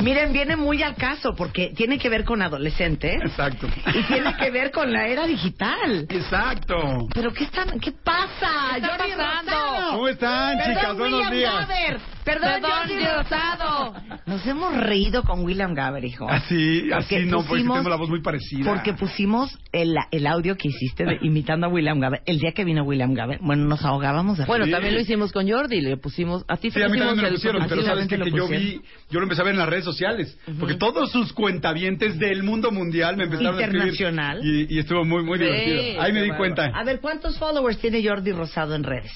Miren, 0.00 0.32
viene 0.32 0.56
muy 0.56 0.82
al 0.82 0.94
caso 0.96 1.34
porque 1.36 1.72
tiene 1.76 1.98
que 1.98 2.08
ver 2.08 2.24
con 2.24 2.42
adolescentes 2.42 3.14
Exacto. 3.24 3.68
y 3.94 4.02
tiene 4.04 4.34
que 4.36 4.50
ver 4.50 4.70
con 4.70 4.92
la 4.92 5.06
era 5.06 5.26
digital. 5.26 6.06
Exacto. 6.08 6.76
¿Pero 7.14 7.32
qué, 7.32 7.44
están, 7.44 7.78
qué 7.80 7.92
pasa? 7.92 8.72
¿Qué 8.74 8.80
está 8.80 8.96
Jordi 8.98 9.12
pasando? 9.12 9.50
Rosado. 9.52 9.90
¿Cómo 9.92 10.08
están, 10.08 10.58
Perdón, 10.58 10.74
chicas? 10.76 10.96
Buenos 10.98 11.18
William 11.20 11.32
días. 11.32 11.68
Gaber. 11.68 12.00
Perdón, 12.24 12.50
Perdón, 12.54 12.70
Jordi 12.78 13.04
Rosado. 13.04 13.94
Nos 14.26 14.46
hemos 14.46 14.76
reído 14.78 15.22
con 15.24 15.44
William 15.44 15.74
Gaber, 15.74 16.04
hijo. 16.06 16.26
Así, 16.28 16.86
Porque 16.90 17.16
así 17.18 17.26
no, 17.26 17.38
porque 17.38 17.48
pusimos- 17.62 17.74
tenemos 17.76 17.90
la 17.90 17.96
voz 17.96 18.08
muy 18.08 18.22
parecida. 18.22 18.64
Porque 18.64 18.94
pusimos 18.94 19.58
el, 19.72 19.94
el 20.10 20.26
audio 20.26 20.56
que 20.56 20.68
hiciste 20.68 21.04
de- 21.04 21.18
imitando 21.22 21.66
a 21.66 21.68
William 21.68 22.00
Gaber. 22.00 22.22
El 22.24 22.38
día 22.38 22.52
que 22.52 22.64
vino 22.64 22.82
William 22.82 23.12
Gaber, 23.12 23.38
bueno, 23.42 23.64
nos 23.66 23.84
ahogábamos 23.84 24.38
de 24.38 24.46
Bueno, 24.46 24.64
Sí. 24.64 24.70
también 24.70 24.94
lo 24.94 25.00
hicimos 25.00 25.32
con 25.32 25.48
Jordi, 25.48 25.82
le 25.82 25.96
pusimos, 25.98 26.44
a 26.48 26.56
ti 26.56 26.70
Sí, 26.70 26.80
a 26.82 26.88
mí 26.88 26.98
también 26.98 27.16
me 27.16 27.22
lo 27.22 27.28
el- 27.28 27.34
pusieron, 27.34 27.60
a 27.62 27.66
ti 27.66 27.70
pero 27.70 27.82
sabes 27.82 28.08
que, 28.08 28.18
que 28.18 28.30
yo 28.30 28.48
vi, 28.48 28.80
yo 29.10 29.20
lo 29.20 29.24
empecé 29.24 29.42
a 29.42 29.44
ver 29.44 29.52
en 29.54 29.58
las 29.58 29.68
redes 29.68 29.83
sociales, 29.84 30.38
porque 30.58 30.74
todos 30.74 31.10
sus 31.12 31.32
cuentavientes 31.32 32.18
del 32.18 32.42
mundo 32.42 32.70
mundial 32.70 33.16
me 33.16 33.24
empezaron 33.24 33.56
a 33.58 33.60
escribir. 33.60 33.74
Internacional. 33.88 34.40
Y, 34.44 34.74
y 34.74 34.78
estuvo 34.78 35.04
muy, 35.04 35.22
muy 35.22 35.38
Sí, 35.38 35.44
divertido. 35.44 36.02
Ahí 36.02 36.12
me 36.12 36.22
di 36.22 36.30
cuenta. 36.30 36.66
A 36.74 36.84
ver, 36.84 37.00
¿cuántos 37.00 37.38
followers 37.38 37.78
tiene 37.78 38.06
Jordi 38.06 38.32
Rosado 38.32 38.74
en 38.74 38.84
redes? 38.84 39.12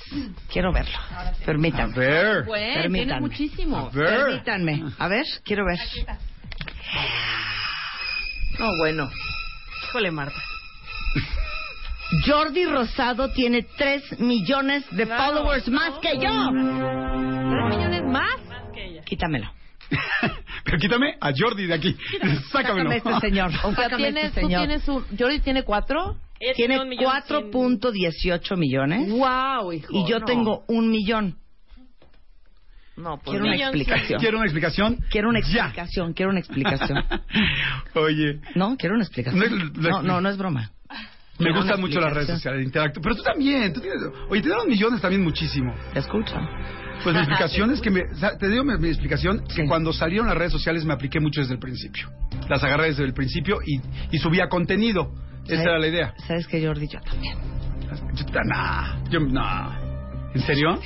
Quiero 0.53 0.73
verlo. 0.73 0.97
A 1.11 1.33
Permítanme. 1.45 1.95
ver. 1.97 2.45
Pues, 2.47 2.61
tiene 2.63 2.83
Permítanme. 2.83 3.21
muchísimo. 3.21 3.77
A 3.79 3.91
ver. 3.91 4.07
Permítanme. 4.25 4.85
A 4.99 5.09
ver, 5.09 5.25
quiero 5.45 5.65
ver. 5.67 5.79
No, 8.59 8.67
bueno. 8.79 9.09
Híjole, 9.89 10.11
Marta. 10.11 10.41
Jordi 12.27 12.65
Rosado 12.65 13.31
tiene 13.33 13.63
3 13.77 14.19
millones 14.21 14.85
de 14.91 15.05
Claro. 15.05 15.23
followers 15.35 15.69
más 15.69 15.99
que 16.01 16.15
yo. 16.19 16.51
¿Tres 16.51 17.77
millones 17.77 18.03
más? 18.05 18.37
Quítamelo. 19.05 19.51
Pero 20.65 20.79
quítame 20.79 21.15
a 21.21 21.31
Jordi 21.37 21.67
de 21.67 21.75
aquí. 21.75 21.97
Sácamelo. 22.53 22.91
Sácame 22.91 22.97
este 22.97 23.21
señor. 23.29 23.51
O 23.65 23.75
sea, 23.75 23.85
Sácame 23.85 24.03
tienes, 24.05 24.25
este 24.27 24.41
tú 24.41 24.47
señor. 24.47 24.67
tienes 24.67 24.89
un... 24.89 25.05
Jordi 25.19 25.41
tiene 25.41 25.63
cuatro. 25.65 26.17
Tiene 26.55 26.79
4.18 26.79 28.57
millones. 28.57 29.09
Wow, 29.11 29.73
hijo. 29.73 29.89
Y 29.93 30.09
yo 30.09 30.21
no. 30.21 30.25
tengo 30.27 30.65
un 30.69 30.89
millón. 30.91 31.37
No, 32.97 33.17
pues 33.19 33.31
Quiero 33.31 33.45
una 33.45 33.53
millón, 33.55 33.69
explicación. 33.75 34.21
¿Quiero 34.21 34.37
una 34.39 34.47
explicación? 34.47 34.99
Quiero 35.11 35.29
una 35.31 35.41
Ya. 35.41 35.65
explicación. 35.65 36.13
Quiero 36.15 36.31
una 36.31 36.41
explicación. 36.41 37.05
Oye, 37.95 38.41
No, 38.55 38.77
quiero 38.77 38.95
una 38.95 39.05
explicación. 39.05 39.39
No 39.41 39.47
es- 39.47 39.53
no 39.53 39.89
es- 39.89 39.95
No, 39.97 40.03
no, 40.03 40.21
no 40.21 40.29
es 40.29 40.37
broma. 40.37 40.71
Me 41.39 41.53
gustan 41.53 41.81
mucho 41.81 42.01
las 42.01 42.13
redes 42.13 42.29
sociales, 42.29 42.65
interacto. 42.65 43.01
Pero 43.01 43.15
tú 43.17 43.23
también. 43.23 43.73
Tú 43.73 43.81
tienes, 43.81 44.01
oye, 44.29 44.41
te 44.43 44.49
dieron 44.49 44.69
millones 44.69 45.01
también 45.01 45.23
muchísimo. 45.23 45.75
Te 45.93 46.01
escucho. 46.01 46.35
Pues 47.05 47.15
mi 47.15 47.21
explicación 47.21 47.71
es 47.75 47.81
que 47.81 47.91
me, 47.91 48.03
te 48.41 48.49
digo 48.49 48.65
mi, 48.65 48.77
mi 48.79 48.89
explicación 48.89 49.45
que 49.47 49.65
cuando 49.67 49.93
salieron 49.93 50.27
las 50.27 50.37
redes 50.37 50.53
sociales 50.53 50.85
me 50.85 50.93
apliqué 50.95 51.21
mucho 51.21 51.41
desde 51.41 51.55
el 51.55 51.61
principio. 51.61 52.09
Las 52.49 52.63
agarré 52.65 52.87
desde 52.87 53.05
el 53.05 53.15
principio 53.15 53.59
y, 53.65 53.81
y 54.11 54.19
subía 54.19 54.49
contenido. 54.49 55.13
Esa 55.45 55.55
¿Sabes- 55.57 55.67
era 55.67 55.79
la 55.79 55.87
idea. 55.87 56.15
¿Sabes 56.27 56.47
qué, 56.49 56.65
Jordi? 56.67 56.89
Yo 56.89 57.01
también. 57.01 57.37
Yo, 58.15 58.41
nah, 58.45 58.97
yo, 59.09 59.21
nah. 59.21 59.79
¿En 60.35 60.43
serio? 60.43 60.79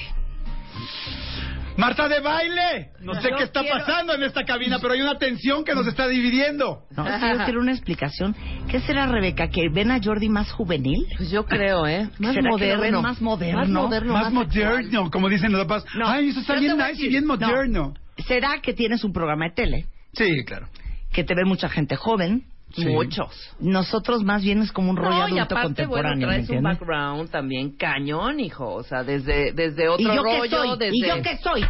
Marta 1.77 2.09
de 2.09 2.21
baile. 2.21 2.91
No 3.01 3.15
sé 3.15 3.31
Yo 3.31 3.37
qué 3.37 3.45
está 3.45 3.61
quiero- 3.61 3.79
pasando 3.79 4.15
en 4.15 4.23
esta 4.23 4.45
cabina, 4.45 4.79
pero 4.81 4.95
hay 4.95 5.01
una 5.01 5.19
tensión 5.19 5.65
que 5.65 5.75
nos 5.75 5.87
está 5.87 6.07
dividiendo. 6.07 6.83
No, 6.97 7.05
que 7.05 7.11
yo 7.11 7.45
quiero 7.45 7.61
una 7.61 7.73
explicación. 7.73 8.37
¿Qué 8.69 8.81
será, 8.81 9.07
Rebeca? 9.07 9.49
¿Que 9.49 9.69
ven 9.71 9.91
a 9.91 9.99
Jordi 10.03 10.29
más 10.29 10.53
juvenil? 10.53 11.07
Pues 11.17 11.31
yo 11.31 11.45
creo, 11.47 11.87
¿eh? 11.87 12.09
Más 12.19 12.35
¿Será 12.35 12.35
que 12.35 12.43
lo 12.43 12.51
moderno. 12.51 12.81
ven 12.83 13.03
más 13.03 13.21
moderno? 13.21 13.59
Más 13.61 13.69
moderno. 13.69 14.13
Más 14.13 14.33
moderno, 14.33 15.11
como 15.11 15.29
dicen 15.29 15.53
los 15.53 15.63
papás. 15.67 15.85
No, 15.97 16.09
Ay, 16.09 16.29
eso 16.29 16.41
está 16.41 16.57
bien 16.59 16.77
nice 16.77 17.05
y 17.05 17.09
bien 17.09 17.25
no. 17.27 17.37
moderno. 17.37 17.95
¿Será 18.27 18.61
que 18.61 18.75
tienes 18.75 19.03
un 19.05 19.13
programa 19.13 19.47
de 19.47 19.51
tele? 19.55 19.87
Sí, 20.13 20.45
claro. 20.45 20.69
Que 21.13 21.25
te 21.25 21.35
ve 21.35 21.45
mucha 21.45 21.69
gente 21.69 21.97
joven. 21.97 22.45
Sí. 22.75 22.87
Muchos. 22.87 23.55
Nosotros 23.61 24.23
más 24.23 24.43
bien 24.43 24.63
es 24.63 24.73
como 24.73 24.91
un 24.91 24.97
rollo 24.97 25.11
No, 25.11 25.29
y 25.29 25.39
adulto 25.39 25.55
aparte, 25.55 25.85
contemporáneo, 25.85 26.27
bueno, 26.27 26.41
¿me 26.41 26.45
traes 26.47 26.51
un 26.51 26.63
background 26.63 27.31
también 27.31 27.77
cañón, 27.77 28.41
hijo. 28.41 28.75
O 28.75 28.83
sea, 28.83 29.05
desde, 29.05 29.53
desde 29.53 29.89
otro 29.89 30.13
¿Y 30.13 30.17
yo 30.17 30.23
rollo, 30.23 30.41
qué 30.43 30.49
soy? 30.49 30.79
desde... 30.79 30.97
¿Y 30.97 31.07
yo 31.07 31.23
qué 31.23 31.37
soy? 31.39 31.65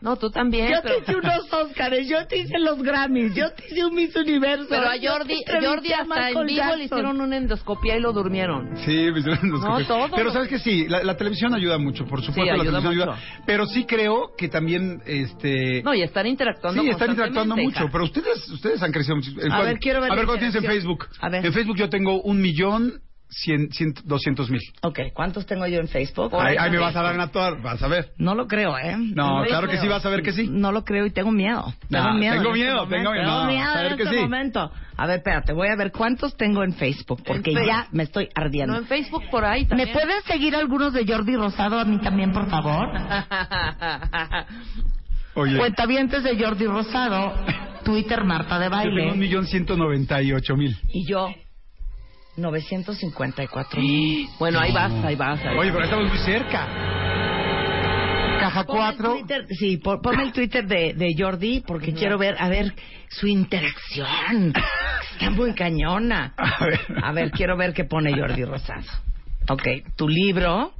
No, 0.00 0.16
tú 0.16 0.30
también. 0.30 0.68
Yo 0.70 0.78
pero... 0.82 0.96
te 0.96 1.00
hice 1.02 1.16
unos 1.18 1.52
Óscares, 1.52 2.08
yo 2.08 2.26
te 2.26 2.38
hice 2.38 2.58
los 2.58 2.82
Grammys, 2.82 3.34
yo 3.34 3.50
te 3.52 3.66
hice 3.66 3.84
un 3.84 3.94
Miss 3.94 4.14
Universo. 4.16 4.66
Pero 4.68 4.86
a 4.88 4.94
Jordi, 5.00 5.42
Jordi 5.62 5.92
a 5.92 6.00
hasta 6.02 6.28
en 6.30 6.34
vivo 6.34 6.44
le 6.44 6.54
Jackson. 6.54 6.80
hicieron 6.82 7.20
una 7.20 7.36
endoscopia 7.36 7.96
y 7.96 8.00
lo 8.00 8.12
durmieron. 8.12 8.76
Sí, 8.84 8.94
me 9.12 9.20
hicieron 9.20 9.50
los 9.50 9.60
No, 9.60 9.84
todo 9.86 10.08
Pero 10.14 10.32
sabes 10.32 10.48
que- 10.48 10.58
sí, 10.58 10.86
la, 10.88 11.02
la 11.02 11.16
televisión 11.16 11.54
ayuda 11.54 11.78
mucho, 11.78 12.04
por 12.06 12.20
supuesto, 12.20 12.44
la 12.44 12.62
ayuda 12.62 12.80
televisión 12.80 12.94
mucho. 12.96 13.12
ayuda. 13.12 13.42
Pero 13.46 13.66
sí 13.66 13.84
creo 13.84 14.30
que 14.36 14.48
también, 14.48 15.00
este, 15.06 15.82
No, 15.82 15.94
y 15.94 16.02
están 16.02 16.26
interactuando 16.26 16.82
sí, 16.82 16.88
están 16.90 17.10
interactuando 17.10 17.56
mucho. 17.56 17.80
hija. 17.84 17.88
Pero 17.92 18.04
ustedes, 18.04 18.48
ustedes 18.48 18.82
han 18.82 18.92
crecido 18.92 19.16
mucho. 19.16 19.30
A 19.50 19.62
ver, 19.62 19.78
quiero 19.78 20.00
ver 20.00 20.10
A 20.12 20.14
ver, 20.14 20.24
la 20.24 20.26
¿cuánto 20.26 20.40
tienes 20.40 20.56
en. 20.56 20.64
Facebook? 20.64 21.06
A 21.20 21.28
ver. 21.28 21.44
En 21.46 21.52
Facebook 21.52 21.76
yo 21.76 21.88
tengo 21.88 22.20
un 22.22 22.40
millón 22.40 23.00
cien, 23.28 23.70
cien, 23.72 23.92
doscientos 24.04 24.50
mil. 24.50 24.60
Ok, 24.82 25.00
¿cuántos 25.12 25.46
tengo 25.46 25.66
yo 25.66 25.80
en 25.80 25.88
Facebook? 25.88 26.34
Ahí, 26.38 26.56
me 26.70 26.78
vas 26.78 26.94
a 26.96 27.02
dar 27.02 27.14
una 27.14 27.28
toda, 27.28 27.50
vas 27.52 27.82
a 27.82 27.88
ver. 27.88 28.12
No 28.18 28.34
lo 28.34 28.46
creo, 28.46 28.78
¿eh? 28.78 28.96
No, 28.96 29.42
Sí, 29.42 29.48
claro 29.48 29.68
que 29.68 29.78
sí, 29.78 29.88
vas 29.88 30.04
a 30.06 30.08
ver 30.08 30.22
que 30.22 30.32
sí. 30.32 30.48
No 30.50 30.72
lo 30.72 30.84
creo 30.84 31.04
y 31.06 31.10
tengo 31.10 31.30
miedo. 31.32 31.74
Tengo 31.90 32.08
No, 32.10 32.14
miedo. 32.14 32.34
tengo 32.34 32.50
en 32.50 32.54
este 32.56 32.64
miedo, 32.64 32.74
momento. 32.84 32.96
tengo 32.96 33.12
miedo. 33.12 33.26
No, 33.26 33.46
miedo 33.46 33.70
a 33.70 33.82
ver 33.82 33.90
en 33.92 33.96
que 33.96 34.02
este 34.04 34.14
sí. 34.16 34.22
momento. 34.22 34.70
A 34.98 35.06
ver, 35.06 35.18
espérate, 35.18 35.52
voy 35.52 35.68
a 35.68 35.76
ver 35.76 35.92
cuántos 35.92 36.36
tengo 36.36 36.62
en 36.64 36.72
Facebook, 36.74 37.22
porque 37.26 37.50
En 37.50 37.56
Fe- 37.58 37.66
ya 37.66 37.88
me 37.92 38.04
estoy 38.04 38.28
ardiendo. 38.34 38.72
No, 38.74 38.78
en 38.80 38.86
Facebook 38.86 39.24
por 39.30 39.44
ahí 39.44 39.62
¿Me 39.62 39.68
también. 39.68 39.92
pueden 39.92 40.22
seguir 40.22 40.54
algunos 40.56 40.92
de 40.92 41.04
Jordi 41.06 41.36
Rosado 41.36 41.78
a 41.78 41.84
mí 41.84 41.98
también, 41.98 42.32
por 42.32 42.48
favor? 42.48 42.88
Oye, 45.34 45.58
Cuentavientes 45.58 46.22
de 46.24 46.42
Jordi 46.42 46.64
Rosado, 46.66 47.34
Twitter 47.84 48.24
Marta 48.24 48.58
de 48.58 48.66
yo 48.66 48.70
tengo 48.70 48.82
un 48.90 48.96
Baile. 49.08 49.16
millón 49.16 49.46
ciento 49.46 49.76
noventa 49.76 50.22
y 50.22 50.32
ocho 50.32 50.56
mil. 50.56 50.74
Y 50.88 51.06
yo, 51.06 51.28
954. 52.36 53.80
bueno, 54.38 54.58
ahí 54.60 54.72
vas, 54.72 54.92
ahí 55.04 55.16
vas. 55.16 55.40
ahí 55.44 55.56
Oye, 55.56 55.72
pero 55.72 55.84
estamos 55.84 56.08
muy 56.08 56.18
cerca. 56.18 56.66
Caja 58.40 58.64
Ponme 58.64 58.88
el 58.90 58.96
4. 58.96 59.12
Twitter- 59.14 59.46
sí, 59.58 59.76
por- 59.78 60.00
ponme 60.02 60.24
el 60.24 60.32
Twitter 60.32 60.66
de, 60.66 60.92
de 60.94 61.14
Jordi 61.18 61.62
porque 61.66 61.92
quiero 61.94 62.18
ver, 62.18 62.36
a 62.38 62.48
ver, 62.48 62.74
su 63.08 63.26
interacción. 63.26 64.52
Está 65.12 65.30
muy 65.30 65.54
cañona. 65.54 66.34
A 66.38 66.64
ver. 66.66 66.80
A 67.02 67.12
ver, 67.12 67.30
quiero 67.30 67.56
ver 67.56 67.72
qué 67.72 67.84
pone 67.84 68.12
Jordi 68.16 68.44
Rosado. 68.44 68.82
Ok, 69.48 69.62
tu 69.96 70.08
libro. 70.08 70.72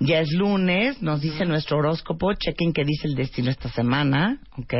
Ya 0.00 0.20
es 0.20 0.32
lunes, 0.32 1.00
nos 1.02 1.20
dice 1.20 1.44
nuestro 1.44 1.78
horóscopo. 1.78 2.32
Chequen 2.34 2.72
qué 2.72 2.82
dice 2.84 3.06
el 3.08 3.14
destino 3.14 3.50
esta 3.50 3.68
semana. 3.70 4.38
Ok. 4.58 4.74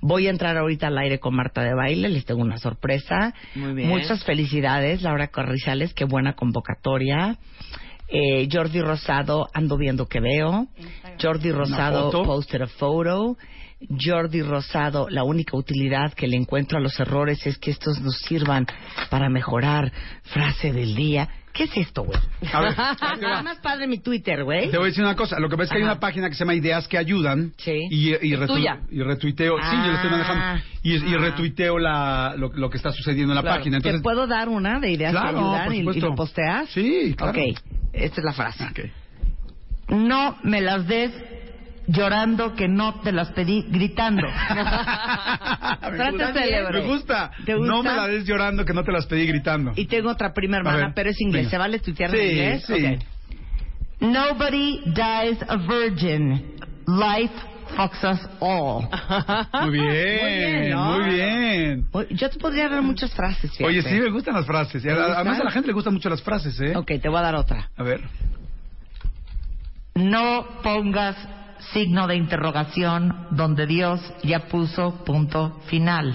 Voy 0.00 0.26
a 0.26 0.30
entrar 0.30 0.56
ahorita 0.56 0.86
al 0.86 0.98
aire 0.98 1.18
con 1.18 1.34
Marta 1.34 1.62
de 1.62 1.74
Baile. 1.74 2.08
Les 2.08 2.24
tengo 2.24 2.40
una 2.40 2.58
sorpresa. 2.58 3.34
Muy 3.54 3.74
bien. 3.74 3.88
Muchas 3.88 4.24
felicidades, 4.24 5.02
Laura 5.02 5.28
Corrizales. 5.28 5.92
Qué 5.94 6.04
buena 6.04 6.34
convocatoria. 6.34 7.36
Eh, 8.08 8.48
Jordi 8.50 8.80
Rosado, 8.80 9.48
ando 9.54 9.76
viendo 9.76 10.06
que 10.06 10.20
veo. 10.20 10.66
Jordi 11.20 11.52
Rosado 11.52 12.10
posted 12.10 12.62
a 12.62 12.66
photo. 12.66 13.36
Jordi 13.98 14.42
Rosado, 14.42 15.08
la 15.08 15.22
única 15.24 15.56
utilidad 15.56 16.12
que 16.12 16.26
le 16.26 16.36
encuentro 16.36 16.78
a 16.78 16.80
los 16.82 16.98
errores 17.00 17.46
es 17.46 17.56
que 17.58 17.70
estos 17.70 18.00
nos 18.00 18.18
sirvan 18.18 18.66
para 19.10 19.30
mejorar. 19.30 19.92
Frase 20.24 20.72
del 20.72 20.94
día. 20.94 21.28
¿Qué 21.52 21.64
es 21.64 21.76
esto, 21.76 22.04
güey? 22.04 22.18
A 22.52 22.60
ver. 22.60 22.76
Nada 23.20 23.42
más 23.42 23.58
padre 23.58 23.86
mi 23.86 23.98
Twitter, 23.98 24.44
güey. 24.44 24.70
Te 24.70 24.76
voy 24.76 24.86
a 24.86 24.88
decir 24.88 25.02
una 25.04 25.16
cosa. 25.16 25.38
Lo 25.40 25.48
que 25.48 25.56
pasa 25.56 25.64
es 25.64 25.70
que 25.70 25.76
hay 25.78 25.82
Ajá. 25.82 25.92
una 25.92 26.00
página 26.00 26.28
que 26.28 26.34
se 26.34 26.40
llama 26.40 26.54
Ideas 26.54 26.86
que 26.86 26.96
Ayudan. 26.96 27.52
Sí. 27.58 27.72
Y, 27.90 28.10
y, 28.14 28.36
retu- 28.36 28.46
tuya. 28.46 28.80
y 28.90 29.02
retuiteo. 29.02 29.56
Sí, 29.58 29.76
yo 29.76 29.88
lo 29.88 29.94
estoy 29.94 30.08
Ah. 30.08 30.12
manejando. 30.12 30.62
Y, 30.82 30.94
y 30.96 31.14
Ah. 31.14 31.18
retuiteo 31.18 31.78
la, 31.78 32.34
lo, 32.36 32.52
lo 32.54 32.70
que 32.70 32.76
está 32.76 32.92
sucediendo 32.92 33.32
en 33.32 33.36
la 33.36 33.42
Claro. 33.42 33.56
página. 33.58 33.76
Entonces, 33.78 34.00
¿Te 34.00 34.02
puedo 34.04 34.26
dar 34.26 34.48
una 34.48 34.78
de 34.80 34.92
ideas 34.92 35.10
Claro, 35.12 35.32
que 35.32 35.38
ayudan 35.38 35.74
y- 35.74 35.98
y, 35.98 36.00
lo 36.00 36.14
posteas? 36.14 36.68
Sí, 36.70 37.14
claro. 37.16 37.32
Ok, 37.38 37.58
esta 37.92 38.20
es 38.20 38.24
la 38.24 38.32
frase. 38.32 38.64
Ok. 38.64 38.80
No 39.88 40.36
me 40.44 40.60
las 40.60 40.86
des 40.86 41.12
llorando 41.90 42.54
que 42.54 42.68
no 42.68 43.00
te 43.00 43.12
las 43.12 43.30
pedí 43.32 43.62
gritando. 43.68 44.26
gusta, 45.80 46.32
célebre. 46.32 46.80
me 46.80 46.86
gusta. 46.86 47.30
¿Te 47.44 47.54
gusta? 47.54 47.72
No 47.72 47.82
me 47.82 47.94
la 47.94 48.06
des 48.06 48.24
llorando 48.24 48.64
que 48.64 48.72
no 48.72 48.82
te 48.84 48.92
las 48.92 49.06
pedí 49.06 49.26
gritando. 49.26 49.72
Y 49.76 49.86
tengo 49.86 50.10
otra 50.10 50.32
prima 50.32 50.58
hermana, 50.58 50.92
pero 50.94 51.10
es 51.10 51.20
inglés. 51.20 51.42
venga. 51.42 51.50
¿Se 51.50 51.58
vale 51.58 51.78
tuitear 51.78 52.10
Sí, 52.10 52.16
en 52.18 52.30
inglés? 52.30 52.64
sí. 52.66 52.84
Ok. 52.86 53.00
Nobody 54.00 54.80
dies 54.86 55.38
a 55.48 55.56
virgin. 55.56 56.54
Life 56.86 57.34
fucks 57.76 58.02
us 58.02 58.20
all. 58.40 58.88
Muy 59.62 59.70
bien, 59.78 59.90
bien, 59.90 60.70
¿no? 60.70 60.98
muy 60.98 61.14
bien. 61.14 61.86
Oye, 61.92 62.08
Yo 62.10 62.30
te 62.30 62.38
podría 62.38 62.68
dar 62.68 62.82
muchas 62.82 63.12
frases. 63.14 63.50
fíjate. 63.52 63.64
Oye, 63.66 63.82
sí, 63.82 63.94
me 64.00 64.10
gustan 64.10 64.34
las 64.34 64.46
frases. 64.46 64.84
Además, 64.86 65.40
a 65.40 65.44
la 65.44 65.50
gente 65.50 65.66
le 65.68 65.74
gustan 65.74 65.92
mucho 65.94 66.08
las 66.08 66.22
frases, 66.22 66.58
¿eh? 66.60 66.74
Ok, 66.76 66.92
te 67.00 67.08
voy 67.08 67.18
a 67.18 67.22
dar 67.22 67.34
otra. 67.34 67.68
A 67.76 67.82
ver. 67.82 68.00
No 69.94 70.46
pongas 70.62 71.16
signo 71.72 72.06
de 72.06 72.16
interrogación 72.16 73.26
donde 73.30 73.66
Dios 73.66 74.00
ya 74.22 74.48
puso 74.48 75.04
punto 75.04 75.58
final. 75.66 76.14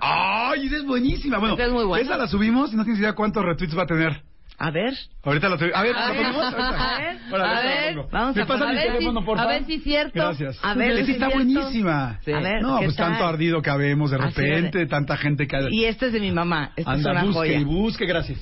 ¡Ay, 0.00 0.66
esa 0.66 0.76
es 0.76 0.84
buenísima! 0.84 1.38
Bueno, 1.38 1.54
Esa 1.54 1.64
es 1.66 1.72
muy 1.72 1.84
buena. 1.84 2.04
esa 2.04 2.16
la 2.16 2.26
subimos 2.28 2.72
y 2.72 2.76
no 2.76 2.84
tienes 2.84 3.00
idea 3.00 3.14
cuántos 3.14 3.44
retweets 3.44 3.76
va 3.76 3.84
a 3.84 3.86
tener. 3.86 4.22
A 4.58 4.70
ver. 4.70 4.94
Ahorita 5.22 5.48
la 5.50 5.58
subimos. 5.58 5.76
A 5.78 5.82
ver, 5.82 5.96
A 5.96 6.00
¿la 6.00 6.06
ver, 6.12 6.16
ponemos? 6.16 6.42
Ahorita. 6.44 6.96
a 6.96 6.98
ver, 6.98 7.16
a 7.42 7.60
ver, 7.60 7.96
vamos 8.10 8.36
¿Me 8.36 8.42
a 8.42 8.46
pasa 8.46 8.64
ver 8.66 8.74
si- 9.00 9.06
a 9.38 9.46
ver 9.46 9.64
si 9.66 9.74
es 9.74 9.82
cierto. 9.82 10.12
Gracias. 10.14 10.58
A 10.62 10.74
ver 10.74 10.90
Esa 10.92 11.04
si 11.06 11.12
está 11.12 11.26
cierto. 11.28 11.44
buenísima. 11.44 12.18
Sí. 12.24 12.32
A 12.32 12.40
ver, 12.40 12.62
No, 12.62 12.78
¿qué 12.78 12.84
pues 12.86 12.96
tal? 12.96 13.08
tanto 13.12 13.26
ardido 13.26 13.60
que 13.62 13.70
habemos 13.70 14.10
de 14.10 14.18
repente, 14.18 14.78
de- 14.78 14.86
tanta 14.86 15.16
gente 15.18 15.46
que... 15.46 15.58
Y 15.70 15.84
esta 15.84 16.06
es 16.06 16.12
de 16.12 16.20
mi 16.20 16.32
mamá. 16.32 16.72
Esta 16.76 16.92
Anda, 16.92 17.10
es 17.10 17.16
una 17.16 17.24
busque 17.24 17.38
joya. 17.38 17.58
y 17.58 17.64
busque, 17.64 18.06
gracias. 18.06 18.38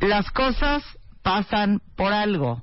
Las 0.00 0.30
cosas 0.30 0.82
pasan 1.22 1.80
por 1.96 2.12
algo. 2.12 2.62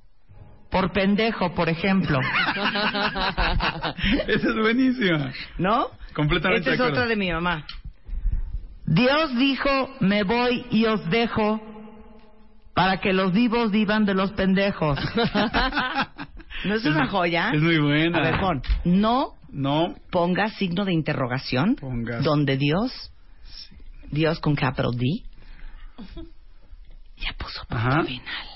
Por 0.75 0.91
pendejo, 0.91 1.55
por 1.55 1.69
ejemplo. 1.69 2.19
Esa 4.27 4.49
es 4.49 4.55
buenísima. 4.55 5.31
¿No? 5.57 5.87
Completamente 6.13 6.69
Esta 6.69 6.73
es 6.73 6.79
de 6.79 6.85
otra 6.85 7.07
de 7.07 7.15
mi 7.15 7.31
mamá. 7.31 7.65
Dios 8.85 9.33
dijo, 9.37 9.95
me 10.01 10.23
voy 10.23 10.65
y 10.71 10.83
os 10.83 11.09
dejo 11.09 11.61
para 12.73 12.97
que 12.97 13.13
los 13.13 13.31
vivos 13.31 13.71
vivan 13.71 14.03
de 14.03 14.15
los 14.15 14.33
pendejos. 14.33 14.99
¿No 16.65 16.75
es 16.75 16.83
una 16.83 17.07
joya? 17.07 17.51
Es 17.53 17.61
muy 17.61 17.79
buena. 17.79 18.19
A 18.19 18.21
ver, 18.21 18.39
Juan, 18.41 18.61
no 18.83 19.35
No, 19.49 19.95
pongas 20.11 20.57
signo 20.57 20.83
de 20.83 20.91
interrogación 20.91 21.77
donde 22.21 22.57
Dios, 22.57 23.13
Dios 24.11 24.41
con 24.41 24.55
capital 24.55 24.91
D, 24.97 25.05
ya 27.15 27.31
puso 27.37 27.61
punto 27.61 27.77
Ajá. 27.77 28.03
final. 28.03 28.54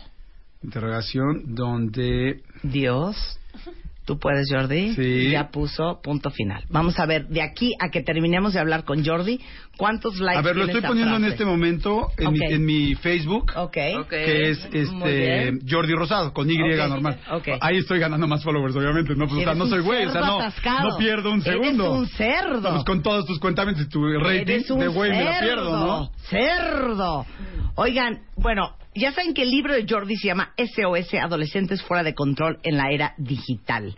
Interrogación 0.64 1.56
donde... 1.56 2.42
Dios, 2.64 3.16
tú 4.06 4.18
puedes, 4.20 4.48
Jordi, 4.52 4.96
Sí. 4.96 5.30
ya 5.32 5.50
puso 5.52 6.02
punto 6.02 6.30
final. 6.32 6.64
Vamos 6.70 7.00
a 7.00 7.06
ver, 7.06 7.28
de 7.28 7.42
aquí 7.42 7.74
a 7.80 7.90
que 7.90 8.02
terminemos 8.02 8.54
de 8.54 8.60
hablar 8.60 8.84
con 8.84 9.06
Jordi, 9.06 9.40
¿cuántos 9.78 10.20
likes 10.20 10.40
A 10.40 10.42
ver, 10.42 10.56
lo 10.58 10.66
estoy 10.66 10.82
poniendo 10.82 11.16
en 11.16 11.26
este 11.26 11.46
momento 11.46 12.10
en, 12.18 12.32
mi, 12.34 12.40
en 12.46 12.66
mi 12.66 12.96
Facebook. 12.96 13.52
Ok. 13.56 13.78
Ok. 14.02 14.10
que 14.10 14.50
es 14.50 14.68
este. 14.74 15.60
Jordi 15.70 15.94
Rosado 15.94 16.34
con 16.34 16.50
Y 16.50 16.60
Ok, 16.62 16.90
normal. 16.90 17.20
ok. 17.32 17.48
Ahí 17.62 17.78
estoy 17.78 18.00
ganando 18.00 18.28
más 18.28 18.44
followers, 18.44 18.76
obviamente, 18.76 19.14
no, 19.16 19.26
pues, 19.28 19.34
o 19.34 19.36
sea, 19.36 19.44
Eres 19.54 19.58
no 19.58 19.68
soy 19.68 19.80
güey, 19.82 20.06
o 20.08 20.12
sea, 20.12 20.22
no, 20.22 20.40
no 20.40 20.98
pierdo 20.98 21.32
un 21.32 21.42
Eres 21.42 21.54
segundo. 21.54 21.92
un 21.94 22.08
cerdo. 22.08 22.72
Pues 22.72 22.84
con 22.84 23.02
todos 23.04 23.26
tus 23.26 23.40
cuentamientos 23.40 23.86
y 23.86 23.90
tu 23.90 24.04
rating 24.20 24.42
Eres 24.54 24.72
un 24.72 24.80
de 24.80 24.88
güey 24.88 25.12
me 25.12 25.24
la 25.24 25.40
pierdo, 25.40 25.72
¿no? 25.86 26.12
Cerdo. 26.30 27.26
Oigan, 27.76 28.24
bueno, 28.42 28.76
ya 28.96 29.12
saben 29.12 29.34
que 29.34 29.44
el 29.44 29.52
libro 29.52 29.74
de 29.74 29.86
Jordi 29.88 30.16
se 30.18 30.28
llama 30.28 30.54
SOS 30.58 31.14
Adolescentes 31.16 31.82
fuera 31.84 32.04
de 32.04 32.14
control 32.14 32.60
en 32.64 32.78
la 32.78 32.90
era 32.92 33.14
digital, 33.18 33.98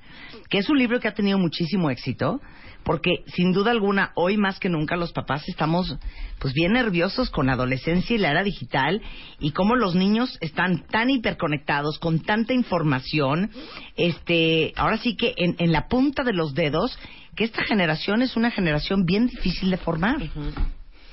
que 0.49 0.57
es 0.57 0.69
un 0.69 0.77
libro 0.77 0.99
que 0.99 1.07
ha 1.07 1.13
tenido 1.13 1.37
muchísimo 1.37 1.89
éxito. 1.89 2.41
Porque 2.83 3.23
sin 3.27 3.51
duda 3.51 3.69
alguna, 3.69 4.11
hoy 4.15 4.37
más 4.37 4.59
que 4.59 4.67
nunca 4.67 4.95
los 4.95 5.11
papás 5.11 5.47
estamos 5.47 5.95
pues 6.39 6.53
bien 6.55 6.73
nerviosos 6.73 7.29
con 7.29 7.45
la 7.45 7.53
adolescencia 7.53 8.15
y 8.15 8.19
la 8.19 8.31
era 8.31 8.43
digital 8.43 9.03
y 9.39 9.51
cómo 9.51 9.75
los 9.75 9.93
niños 9.93 10.35
están 10.41 10.87
tan 10.87 11.11
hiperconectados 11.11 11.99
con 11.99 12.21
tanta 12.21 12.53
información, 12.53 13.51
este, 13.97 14.73
ahora 14.75 14.97
sí 14.97 15.15
que 15.15 15.35
en, 15.37 15.55
en 15.59 15.71
la 15.71 15.87
punta 15.89 16.23
de 16.23 16.33
los 16.33 16.55
dedos, 16.55 16.97
que 17.35 17.43
esta 17.43 17.63
generación 17.63 18.23
es 18.23 18.35
una 18.35 18.49
generación 18.49 19.05
bien 19.05 19.27
difícil 19.27 19.69
de 19.69 19.77
formar. 19.77 20.17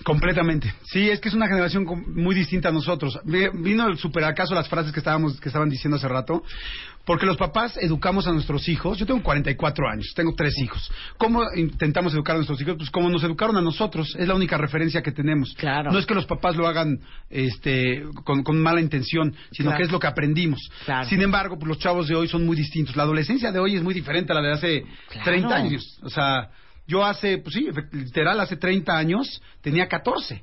Completamente. 0.05 0.73
Sí, 0.85 1.11
es 1.11 1.21
que 1.21 1.29
es 1.29 1.35
una 1.35 1.49
generación 1.49 1.85
muy 2.15 2.35
distinta 2.35 2.69
a 2.69 2.73
nosotros. 2.73 3.19
Vi- 3.25 3.49
Vino 3.55 3.87
el 3.89 3.99
super 3.99 4.25
acaso 4.25 4.55
las 4.55 4.69
frases 4.69 4.93
que 4.93 5.01
estábamos 5.01 5.41
que 5.41 5.49
estaban 5.49 5.69
diciendo 5.69 5.97
hace 5.97 6.09
rato, 6.09 6.43
porque 7.05 7.27
los 7.27 7.37
papás 7.37 7.77
educamos 7.79 8.27
a 8.27 8.33
nuestros 8.33 8.69
hijos. 8.69 8.99
Yo 8.99 9.07
tengo 9.07 9.23
44 9.23 9.89
años, 9.89 10.13
tengo 10.15 10.35
tres 10.37 10.55
hijos. 10.63 10.91
¿Cómo 11.17 11.43
intentamos 11.57 12.13
educar 12.15 12.35
a 12.35 12.39
nuestros 12.39 12.61
hijos? 12.61 12.77
Pues 12.77 12.91
como 12.91 13.09
nos 13.11 13.23
educaron 13.25 13.57
a 13.57 13.61
nosotros, 13.61 14.15
es 14.19 14.29
la 14.29 14.35
única 14.35 14.57
referencia 14.57 15.03
que 15.03 15.13
tenemos. 15.13 15.55
Claro. 15.55 15.91
No 15.91 15.99
es 15.99 16.07
que 16.07 16.15
los 16.15 16.27
papás 16.27 16.57
lo 16.57 16.67
hagan 16.67 17.01
este 17.31 18.05
con, 18.25 18.43
con 18.43 18.61
mala 18.61 18.81
intención, 18.81 19.35
sino 19.53 19.71
Claro. 19.71 19.77
que 19.79 19.85
es 19.85 19.93
lo 19.93 19.99
que 19.99 20.07
aprendimos. 20.07 20.61
Claro. 20.85 21.09
Sin 21.09 21.21
embargo, 21.23 21.59
pues 21.59 21.69
los 21.69 21.79
chavos 21.79 22.09
de 22.09 22.15
hoy 22.15 22.29
son 22.29 22.45
muy 22.47 22.57
distintos. 22.57 22.95
La 22.97 23.03
adolescencia 23.05 23.53
de 23.53 23.59
hoy 23.59 23.77
es 23.77 23.83
muy 23.83 23.95
diferente 23.95 24.33
a 24.33 24.37
la 24.37 24.43
de 24.43 24.53
hace 24.53 24.83
Claro. 25.11 25.25
30 25.25 25.55
años. 25.57 25.99
O 26.03 26.11
sea, 26.11 26.51
yo 26.89 27.05
hace, 27.05 27.39
pues 27.39 27.55
sí, 27.55 27.69
literal, 27.93 28.41
hace 28.41 28.57
30 28.57 28.97
años 28.97 29.43
tenía 29.61 29.87
14. 29.87 30.43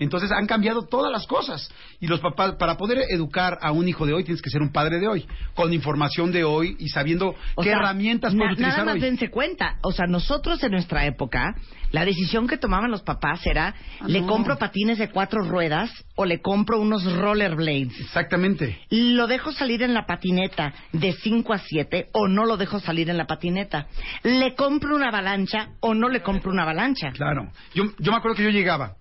Entonces 0.00 0.32
han 0.32 0.46
cambiado 0.46 0.82
todas 0.86 1.12
las 1.12 1.26
cosas. 1.28 1.72
Y 2.00 2.08
los 2.08 2.18
papás, 2.20 2.56
para 2.56 2.76
poder 2.76 2.98
educar 3.10 3.58
a 3.62 3.70
un 3.70 3.86
hijo 3.86 4.06
de 4.06 4.14
hoy, 4.14 4.24
tienes 4.24 4.42
que 4.42 4.50
ser 4.50 4.60
un 4.62 4.72
padre 4.72 4.98
de 4.98 5.06
hoy, 5.06 5.26
con 5.54 5.72
información 5.72 6.32
de 6.32 6.42
hoy 6.42 6.74
y 6.80 6.88
sabiendo 6.88 7.34
O 7.54 7.62
qué 7.62 7.68
sea, 7.68 7.78
herramientas 7.78 8.34
puedes 8.34 8.54
utilizar 8.54 8.78
Nada 8.78 8.84
más 8.86 8.94
hoy. 8.94 9.00
dense 9.00 9.30
cuenta. 9.30 9.76
O 9.82 9.92
sea, 9.92 10.06
nosotros 10.06 10.62
en 10.64 10.72
nuestra 10.72 11.06
época, 11.06 11.54
la 11.92 12.04
decisión 12.04 12.48
que 12.48 12.56
tomaban 12.56 12.90
los 12.90 13.02
papás 13.02 13.46
era, 13.46 13.74
Ah, 14.00 14.04
¿le 14.08 14.22
no. 14.22 14.26
compro 14.26 14.56
patines 14.58 14.98
de 14.98 15.10
cuatro 15.10 15.42
ruedas 15.42 15.90
o 16.16 16.24
le 16.24 16.40
compro 16.40 16.80
unos 16.80 17.04
rollerblades? 17.16 18.00
Exactamente. 18.00 18.80
¿Lo 18.90 19.26
dejo 19.26 19.52
salir 19.52 19.82
en 19.82 19.92
la 19.94 20.06
patineta 20.06 20.72
de 20.92 21.12
5 21.12 21.52
a 21.52 21.58
7 21.58 22.08
o 22.12 22.26
no 22.26 22.46
lo 22.46 22.56
dejo 22.56 22.80
salir 22.80 23.10
en 23.10 23.18
la 23.18 23.26
patineta? 23.26 23.86
¿Le 24.22 24.54
compro 24.54 24.96
una 24.96 25.08
avalancha 25.08 25.70
o 25.80 25.92
no 25.94 26.08
le 26.08 26.22
compro 26.22 26.50
una 26.50 26.62
avalancha? 26.62 27.10
Claro. 27.12 27.50
Yo, 27.74 27.84
yo 27.98 28.10
me 28.12 28.16
acuerdo 28.16 28.36
que 28.36 28.44
yo 28.44 28.50
llegaba 28.50 28.94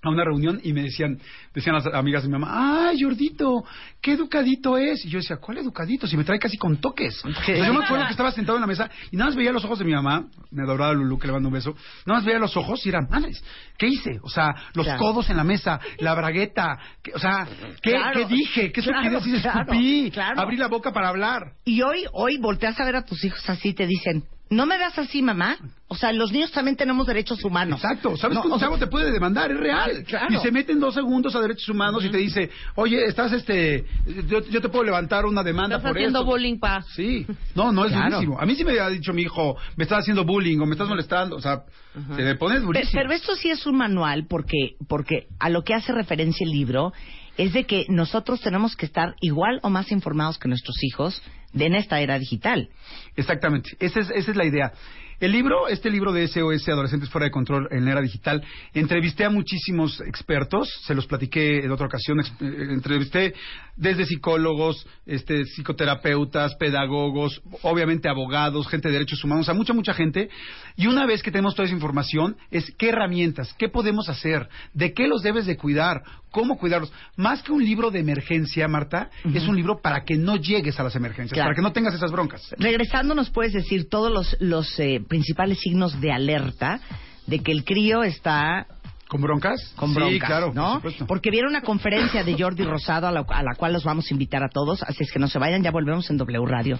a 0.00 0.10
una 0.10 0.24
reunión 0.24 0.60
y 0.62 0.72
me 0.72 0.82
decían, 0.82 1.18
decían 1.52 1.74
las 1.74 1.86
amigas 1.86 2.22
de 2.22 2.28
mi 2.28 2.32
mamá, 2.38 2.88
ay, 2.88 3.02
Jordito, 3.02 3.64
qué 4.00 4.12
educadito 4.12 4.78
es. 4.78 5.04
Y 5.04 5.08
yo 5.08 5.18
decía, 5.18 5.38
¿cuál 5.38 5.58
educadito? 5.58 6.06
Si 6.06 6.16
me 6.16 6.22
trae 6.24 6.38
casi 6.38 6.56
con 6.56 6.76
toques. 6.76 7.20
Yo 7.24 7.72
me 7.74 7.84
acuerdo 7.84 8.04
que 8.06 8.12
estaba 8.12 8.30
sentado 8.30 8.58
en 8.58 8.60
la 8.62 8.66
mesa 8.68 8.88
y 9.10 9.16
nada 9.16 9.30
más 9.30 9.36
veía 9.36 9.50
los 9.52 9.64
ojos 9.64 9.78
de 9.80 9.84
mi 9.84 9.92
mamá, 9.92 10.26
mi 10.52 10.62
adorada 10.62 10.92
Lulu, 10.92 11.18
que 11.18 11.26
le 11.26 11.32
mando 11.32 11.48
un 11.48 11.54
beso, 11.54 11.74
nada 12.06 12.20
más 12.20 12.24
veía 12.24 12.38
los 12.38 12.56
ojos 12.56 12.84
y 12.86 12.90
eran, 12.90 13.08
madres, 13.10 13.42
¿qué 13.76 13.88
hice? 13.88 14.20
O 14.22 14.28
sea, 14.28 14.54
los 14.74 14.86
Claro. 14.86 15.00
codos 15.00 15.30
en 15.30 15.36
la 15.36 15.44
mesa, 15.44 15.80
la 15.98 16.14
bragueta, 16.14 16.78
¿qué- 17.02 17.12
o 17.14 17.18
sea, 17.18 17.48
¿qué, 17.82 17.90
Claro. 17.90 18.20
¿qué 18.20 18.34
dije? 18.34 18.72
¿Qué 18.72 18.80
Claro, 18.82 19.20
claro, 19.20 19.62
Escupí, 19.62 20.12
abrí 20.36 20.56
la 20.56 20.68
boca 20.68 20.92
para 20.92 21.08
hablar. 21.08 21.52
Y 21.64 21.82
hoy, 21.82 22.04
hoy 22.12 22.38
volteas 22.38 22.78
a 22.80 22.84
ver 22.84 22.96
a 22.96 23.04
tus 23.04 23.24
hijos 23.24 23.40
así 23.50 23.74
te 23.74 23.86
dicen, 23.86 24.22
no 24.50 24.66
me 24.66 24.78
veas 24.78 24.98
así, 24.98 25.20
mamá. 25.22 25.56
O 25.90 25.94
sea, 25.96 26.12
los 26.12 26.32
niños 26.32 26.50
también 26.52 26.76
tenemos 26.76 27.06
derechos 27.06 27.42
humanos. 27.44 27.80
Exacto, 27.82 28.16
¿sabes 28.16 28.34
No, 28.36 28.42
que 28.42 28.48
un 28.48 28.54
o 28.54 28.58
sea, 28.58 28.68
chavo 28.68 28.78
te 28.78 28.86
puede 28.86 29.10
demandar? 29.10 29.50
Es 29.50 29.58
real. 29.58 30.04
Claro. 30.06 30.26
Y 30.34 30.36
se 30.38 30.50
mete 30.52 30.72
en 30.72 30.80
dos 30.80 30.94
segundos 30.94 31.34
a 31.34 31.40
derechos 31.40 31.68
humanos 31.68 32.04
y 32.04 32.10
te 32.10 32.18
dice, 32.18 32.50
oye, 32.74 33.04
estás 33.06 33.32
este, 33.32 33.86
yo, 34.28 34.40
yo 34.48 34.60
te 34.60 34.68
puedo 34.68 34.84
levantar 34.84 35.24
una 35.26 35.42
demanda 35.42 35.76
Estás 35.76 35.90
por 35.90 35.98
haciendo 35.98 36.20
esto. 36.20 36.30
bullying, 36.30 36.58
pa. 36.58 36.82
Sí, 36.94 37.26
no, 37.54 37.72
no 37.72 37.84
es 37.86 37.92
Claro. 37.92 38.10
durísimo. 38.16 38.38
A 38.40 38.44
mí 38.46 38.54
sí 38.54 38.64
me 38.64 38.70
había 38.72 38.88
dicho 38.90 39.12
mi 39.14 39.22
hijo, 39.22 39.56
me 39.76 39.84
estás 39.84 40.00
haciendo 40.00 40.24
bullying 40.24 40.58
o 40.60 40.66
me 40.66 40.72
estás 40.72 40.88
molestando, 40.88 41.36
o 41.36 41.40
sea, 41.40 41.62
se 41.94 42.22
me 42.22 42.34
pone 42.36 42.60
durísimo. 42.60 42.92
Pero 43.00 43.12
esto 43.12 43.34
sí 43.36 43.50
es 43.50 43.66
un 43.66 43.76
manual 43.76 44.26
porque, 44.28 44.76
porque 44.88 45.26
a 45.40 45.48
lo 45.48 45.62
que 45.64 45.74
hace 45.74 45.92
referencia 45.92 46.44
el 46.44 46.52
libro 46.52 46.92
es 47.38 47.52
de 47.54 47.64
que 47.64 47.86
nosotros 47.88 48.42
tenemos 48.42 48.76
que 48.76 48.84
estar 48.84 49.14
igual 49.20 49.60
o 49.62 49.70
más 49.70 49.90
informados 49.90 50.38
que 50.38 50.48
nuestros 50.48 50.76
hijos 50.82 51.22
de 51.52 51.66
en 51.66 51.74
esta 51.74 52.00
era 52.00 52.18
digital. 52.18 52.68
Exactamente, 53.16 53.70
esa 53.80 54.00
es, 54.00 54.10
esa 54.10 54.30
es 54.32 54.36
la 54.36 54.44
idea. 54.44 54.72
El 55.20 55.32
libro, 55.32 55.66
este 55.66 55.90
libro 55.90 56.12
de 56.12 56.28
SOS 56.28 56.68
Adolescentes 56.68 57.10
Fuera 57.10 57.24
de 57.24 57.32
Control 57.32 57.66
en 57.72 57.84
la 57.84 57.90
Era 57.90 58.00
Digital, 58.00 58.40
entrevisté 58.72 59.24
a 59.24 59.30
muchísimos 59.30 60.00
expertos, 60.02 60.68
se 60.84 60.94
los 60.94 61.08
platiqué 61.08 61.64
en 61.64 61.72
otra 61.72 61.86
ocasión, 61.86 62.20
eh, 62.20 62.24
entrevisté 62.40 63.34
desde 63.74 64.06
psicólogos, 64.06 64.86
este, 65.06 65.44
psicoterapeutas, 65.44 66.54
pedagogos, 66.54 67.42
obviamente 67.62 68.08
abogados, 68.08 68.68
gente 68.68 68.88
de 68.88 68.92
derechos 68.92 69.24
humanos, 69.24 69.46
sea, 69.46 69.56
mucha, 69.56 69.72
mucha 69.72 69.92
gente. 69.92 70.28
Y 70.76 70.86
una 70.86 71.04
vez 71.04 71.20
que 71.24 71.32
tenemos 71.32 71.56
toda 71.56 71.66
esa 71.66 71.74
información, 71.74 72.36
es 72.52 72.72
qué 72.78 72.90
herramientas, 72.90 73.52
qué 73.58 73.68
podemos 73.68 74.08
hacer, 74.08 74.48
de 74.72 74.92
qué 74.92 75.08
los 75.08 75.22
debes 75.22 75.46
de 75.46 75.56
cuidar, 75.56 76.04
cómo 76.30 76.58
cuidarlos. 76.58 76.92
Más 77.16 77.42
que 77.42 77.52
un 77.52 77.64
libro 77.64 77.90
de 77.90 78.00
emergencia, 78.00 78.68
Marta, 78.68 79.10
es 79.34 79.46
un 79.48 79.56
libro 79.56 79.80
para 79.80 80.04
que 80.04 80.16
no 80.16 80.36
llegues 80.36 80.78
a 80.80 80.82
las 80.84 80.94
emergencias, 80.96 81.34
Claro. 81.34 81.48
para 81.48 81.56
que 81.56 81.62
no 81.62 81.72
tengas 81.72 81.94
esas 81.94 82.10
broncas. 82.12 82.54
Regresando, 82.58 83.14
¿nos 83.14 83.30
puedes 83.30 83.52
decir 83.52 83.88
todos 83.88 84.12
los, 84.12 84.36
los 84.40 84.78
eh, 84.80 85.00
principales 85.08 85.58
signos 85.60 86.00
de 86.00 86.12
alerta 86.12 86.80
de 87.26 87.40
que 87.40 87.52
el 87.52 87.64
crío 87.64 88.02
está 88.02 88.66
¿Con 89.08 89.22
broncas? 89.22 89.72
con 89.76 89.94
broncas, 89.94 90.12
Sí, 90.14 90.20
claro, 90.20 90.52
¿no? 90.54 90.64
por 90.80 90.90
supuesto. 90.92 91.06
Porque 91.06 91.30
vieron 91.30 91.50
una 91.50 91.62
conferencia 91.62 92.22
de 92.24 92.36
Jordi 92.38 92.62
Rosado 92.64 93.06
a 93.06 93.12
la, 93.12 93.24
a 93.26 93.42
la 93.42 93.54
cual 93.56 93.72
los 93.72 93.82
vamos 93.84 94.10
a 94.10 94.12
invitar 94.14 94.42
a 94.42 94.48
todos, 94.50 94.82
así 94.82 95.02
es 95.02 95.10
que 95.10 95.18
no 95.18 95.28
se 95.28 95.38
vayan, 95.38 95.62
ya 95.62 95.70
volvemos 95.70 96.10
en 96.10 96.18
W 96.18 96.44
Radio. 96.46 96.78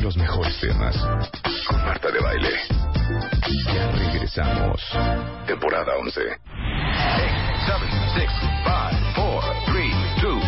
Los 0.00 0.16
mejores 0.16 0.56
temas 0.60 0.96
con 1.66 1.76
Marta 1.84 2.10
de 2.12 2.20
Baile. 2.20 2.50
Ya 3.46 3.92
regresamos. 3.92 4.82
Temporada 5.46 5.96
11. 5.98 6.20
8, 6.20 6.38
7, 7.64 7.86
6, 8.14 8.30
5, 8.40 8.52
4, 9.14 9.54
3, 9.66 9.94
2, 10.22 10.34
1, 10.34 10.44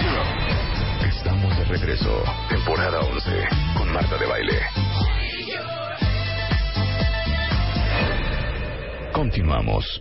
0. 0.00 1.08
Estamos 1.08 1.58
de 1.58 1.64
regreso. 1.64 2.22
Temporada 2.48 3.00
11 3.00 3.48
con 3.76 3.92
Marta 3.92 4.16
de 4.16 4.26
Baile. 4.26 4.60
Continuamos. 9.12 10.00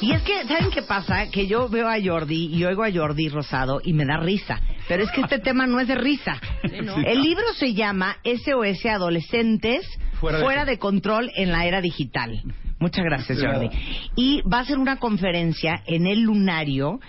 Y 0.00 0.12
es 0.12 0.22
que, 0.22 0.42
¿saben 0.46 0.70
qué 0.70 0.82
pasa? 0.82 1.30
Que 1.30 1.46
yo 1.46 1.68
veo 1.68 1.88
a 1.88 1.96
Jordi 2.02 2.46
y 2.46 2.64
oigo 2.64 2.82
a 2.82 2.90
Jordi 2.90 3.28
Rosado 3.28 3.80
y 3.84 3.92
me 3.92 4.06
da 4.06 4.16
risa. 4.16 4.58
Pero 4.88 5.02
es 5.02 5.10
que 5.10 5.20
este 5.20 5.38
tema 5.40 5.66
no 5.66 5.80
es 5.80 5.88
de 5.88 5.96
risa. 5.96 6.40
El 6.62 7.22
libro 7.22 7.44
se 7.58 7.74
llama 7.74 8.16
SOS 8.24 8.86
Adolescentes 8.86 9.86
Fuera 10.20 10.40
Fuera, 10.40 10.64
de- 10.64 10.72
de 10.72 10.78
Control 10.78 11.30
en 11.36 11.52
la 11.52 11.66
Era 11.66 11.80
Digital. 11.80 12.42
Muchas 12.78 13.04
gracias, 13.04 13.38
Jordi. 13.42 13.68
Y 14.16 14.42
va 14.42 14.60
a 14.60 14.64
ser 14.64 14.78
una 14.78 14.96
conferencia 14.98 15.82
en 15.86 16.06
el 16.06 16.20
Lunario 16.22 17.00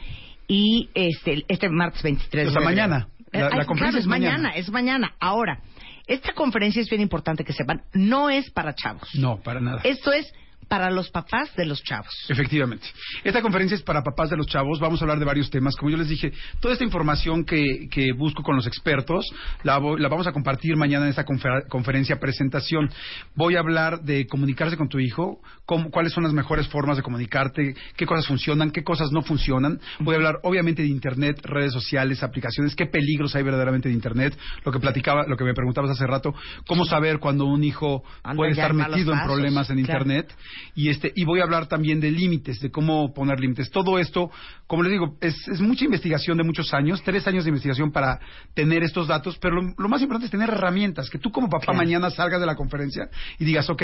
y 0.48 0.90
este, 0.94 1.44
este 1.48 1.70
martes 1.70 2.02
23 2.04 2.48
O 2.48 2.52
sea, 2.52 2.60
de 2.60 2.66
mañana. 2.66 3.08
La- 3.32 3.40
la 3.42 3.46
Eh, 3.48 3.50
ay, 3.60 3.66
claro, 3.78 3.98
es 3.98 4.06
mañana. 4.08 4.38
mañana. 4.38 4.56
Es 4.56 4.70
mañana. 4.72 5.14
Ahora, 5.20 5.60
esta 6.08 6.32
conferencia 6.34 6.82
es 6.82 6.90
bien 6.90 7.02
importante 7.02 7.44
que 7.44 7.52
sepan, 7.54 7.82
no 7.94 8.30
es 8.30 8.50
para 8.52 8.74
chavos. 8.74 9.10
No, 9.16 9.38
para 9.42 9.60
nada. 9.60 9.82
Esto 9.84 10.14
es 10.14 10.32
para 10.68 10.92
los 10.92 11.10
papás 11.10 11.56
de 11.56 11.66
los 11.66 11.82
chavos. 11.84 12.14
Efectivamente. 12.30 12.88
Esta 13.24 13.42
conferencia 13.42 13.76
es 13.76 13.82
para 13.84 14.02
papás 14.04 14.30
de 14.30 14.38
los 14.38 14.48
chavos. 14.48 14.80
Vamos 14.80 15.02
a 15.02 15.06
hablar 15.06 15.20
de 15.20 15.26
varios 15.26 15.50
temas. 15.50 15.76
Como 15.76 15.90
yo 15.92 15.98
les 15.98 16.10
dije, 16.10 16.32
toda 16.60 16.74
esta 16.74 16.84
información 16.84 17.46
que, 17.46 17.88
que 17.90 18.12
busco 18.14 18.44
con 18.44 18.56
los 18.56 18.68
expertos 18.68 19.26
la, 19.64 19.78
voy- 19.78 20.00
la 20.02 20.10
vamos 20.10 20.28
a 20.28 20.32
compartir 20.32 20.76
mañana 20.76 21.06
en 21.06 21.10
esta 21.12 21.26
confer- 21.26 21.68
conferencia 21.70 22.20
presentación. 22.20 22.90
Voy 23.36 23.56
a 23.56 23.60
hablar 23.60 24.02
de 24.02 24.28
comunicarse 24.28 24.78
con 24.78 24.90
tu 24.90 25.00
hijo, 25.00 25.40
cómo- 25.66 25.90
cuáles 25.90 26.12
son 26.14 26.24
las 26.24 26.34
mejores 26.34 26.68
formas 26.68 26.98
de 26.98 27.04
comunicarte, 27.04 27.76
qué 27.96 28.06
cosas 28.06 28.28
funcionan, 28.28 28.72
qué 28.72 28.84
cosas 28.84 29.10
no 29.12 29.22
funcionan. 29.22 29.80
Voy 30.00 30.16
a 30.16 30.18
hablar, 30.18 30.36
obviamente, 30.44 30.82
de 30.82 30.90
Internet, 30.90 31.40
redes 31.44 31.74
sociales, 31.74 32.24
aplicaciones, 32.24 32.76
qué 32.76 32.86
peligros 32.88 33.36
hay 33.36 33.44
verdaderamente 33.44 33.90
de 33.90 33.96
Internet. 33.96 34.38
Lo 34.66 34.72
que 34.72 34.80
platicaba, 34.80 35.26
lo 35.28 35.38
que 35.38 35.44
me 35.44 35.54
preguntabas 35.54 35.92
hace 35.92 36.06
rato, 36.06 36.34
cómo 36.68 36.86
saber 36.86 37.20
cuando 37.20 37.46
un 37.46 37.64
hijo 37.64 38.04
puede 38.36 38.52
estar 38.52 38.74
metido 38.74 39.14
en 39.14 39.20
problemas 39.24 39.70
en 39.70 39.84
claro. 39.84 40.02
Internet 40.04 40.36
y 40.76 40.90
este 40.90 41.12
y 41.16 41.26
voy 41.26 41.40
a 41.40 41.44
hablar 41.44 41.68
también 41.68 42.00
de 42.00 42.12
límites, 42.12 42.60
de 42.60 42.72
cómo 42.72 43.14
poner 43.14 43.40
límites. 43.40 43.70
Todo 43.72 44.00
esto, 44.00 44.30
como 44.68 44.84
les 44.84 44.92
digo, 44.92 45.18
es, 45.22 45.36
es 45.48 45.62
mucha 45.62 45.86
investigación 45.86 46.38
de 46.38 46.44
muchos 46.44 46.74
años, 46.74 47.02
tres 47.04 47.28
años 47.28 47.44
de 47.46 47.50
investigación 47.50 47.92
para 47.92 48.20
tener 48.54 48.84
estos 48.84 49.08
datos, 49.08 49.38
pero 49.40 49.62
lo, 49.62 49.74
lo 49.78 49.90
más 49.90 50.02
importante 50.02 50.26
es 50.26 50.32
tener 50.32 50.50
herramientas, 50.50 51.10
que 51.10 51.20
tú 51.20 51.32
como 51.32 51.50
papá 51.50 51.68
Claro. 51.68 51.78
mañana 51.80 52.10
salgas 52.10 52.40
de 52.40 52.46
la 52.46 52.56
conferencia 52.56 53.10
y 53.40 53.46
digas, 53.46 53.70
ok, 53.70 53.84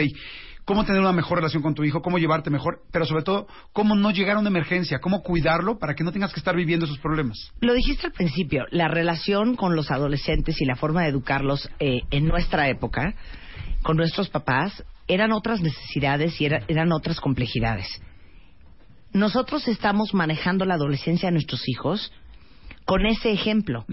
cómo 0.65 0.85
tener 0.85 1.01
una 1.01 1.11
mejor 1.11 1.39
relación 1.39 1.61
con 1.61 1.73
tu 1.73 1.83
hijo, 1.83 2.01
cómo 2.01 2.17
llevarte 2.17 2.49
mejor, 2.49 2.79
pero 2.91 3.05
sobre 3.05 3.23
todo, 3.23 3.47
cómo 3.73 3.95
no 3.95 4.11
llegar 4.11 4.37
a 4.37 4.39
una 4.39 4.49
emergencia, 4.49 4.99
cómo 4.99 5.21
cuidarlo 5.21 5.77
para 5.77 5.93
que 5.95 6.03
no 6.03 6.11
tengas 6.13 6.31
que 6.33 6.39
estar 6.39 6.55
viviendo 6.55 6.85
esos 6.85 6.99
problemas. 6.99 7.51
Lo 7.59 7.73
dijiste 7.73 8.07
al 8.07 8.13
principio, 8.13 8.63
la 8.71 8.87
relación 8.87 9.55
con 9.55 9.75
los 9.75 9.91
adolescentes 9.91 10.61
y 10.61 10.65
la 10.65 10.75
forma 10.75 11.01
de 11.03 11.09
educarlos 11.09 11.69
eh, 11.79 12.01
en 12.11 12.25
nuestra 12.27 12.69
época, 12.69 13.13
con 13.81 13.97
nuestros 13.97 14.29
papás, 14.29 14.83
eran 15.07 15.31
otras 15.31 15.61
necesidades 15.61 16.39
y 16.39 16.45
era- 16.45 16.63
eran 16.67 16.91
otras 16.91 17.19
complejidades. 17.19 17.87
Nosotros 19.13 19.67
estamos 19.67 20.13
manejando 20.13 20.65
la 20.65 20.73
adolescencia 20.75 21.27
de 21.27 21.33
nuestros 21.33 21.67
hijos 21.69 22.11
con 22.85 23.05
ese 23.05 23.31
ejemplo. 23.31 23.85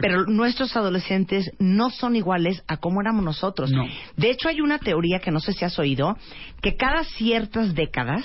Pero 0.00 0.24
nuestros 0.26 0.76
adolescentes 0.76 1.50
no 1.58 1.90
son 1.90 2.16
iguales 2.16 2.62
a 2.68 2.76
cómo 2.78 3.00
éramos 3.00 3.24
nosotros. 3.24 3.70
No. 3.70 3.84
De 4.16 4.30
hecho, 4.30 4.48
hay 4.48 4.60
una 4.60 4.78
teoría 4.78 5.18
que 5.18 5.30
no 5.30 5.40
sé 5.40 5.52
si 5.52 5.64
has 5.64 5.78
oído, 5.78 6.16
que 6.62 6.76
cada 6.76 7.04
ciertas 7.04 7.74
décadas 7.74 8.24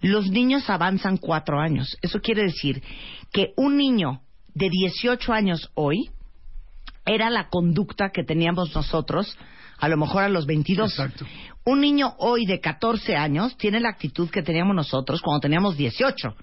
los 0.00 0.30
niños 0.30 0.70
avanzan 0.70 1.16
cuatro 1.18 1.60
años. 1.60 1.96
Eso 2.02 2.20
quiere 2.20 2.42
decir 2.42 2.82
que 3.32 3.52
un 3.56 3.76
niño 3.76 4.20
de 4.54 4.70
18 4.70 5.32
años 5.32 5.70
hoy 5.74 6.10
era 7.04 7.28
la 7.30 7.48
conducta 7.48 8.10
que 8.10 8.22
teníamos 8.24 8.74
nosotros 8.74 9.36
a 9.78 9.88
lo 9.88 9.96
mejor 9.96 10.22
a 10.22 10.28
los 10.28 10.46
22. 10.46 10.90
Exacto. 10.90 11.26
Un 11.64 11.80
niño 11.80 12.14
hoy 12.18 12.44
de 12.46 12.60
14 12.60 13.16
años 13.16 13.56
tiene 13.56 13.80
la 13.80 13.88
actitud 13.88 14.28
que 14.30 14.42
teníamos 14.42 14.76
nosotros 14.76 15.22
cuando 15.22 15.40
teníamos 15.40 15.76
18. 15.76 16.34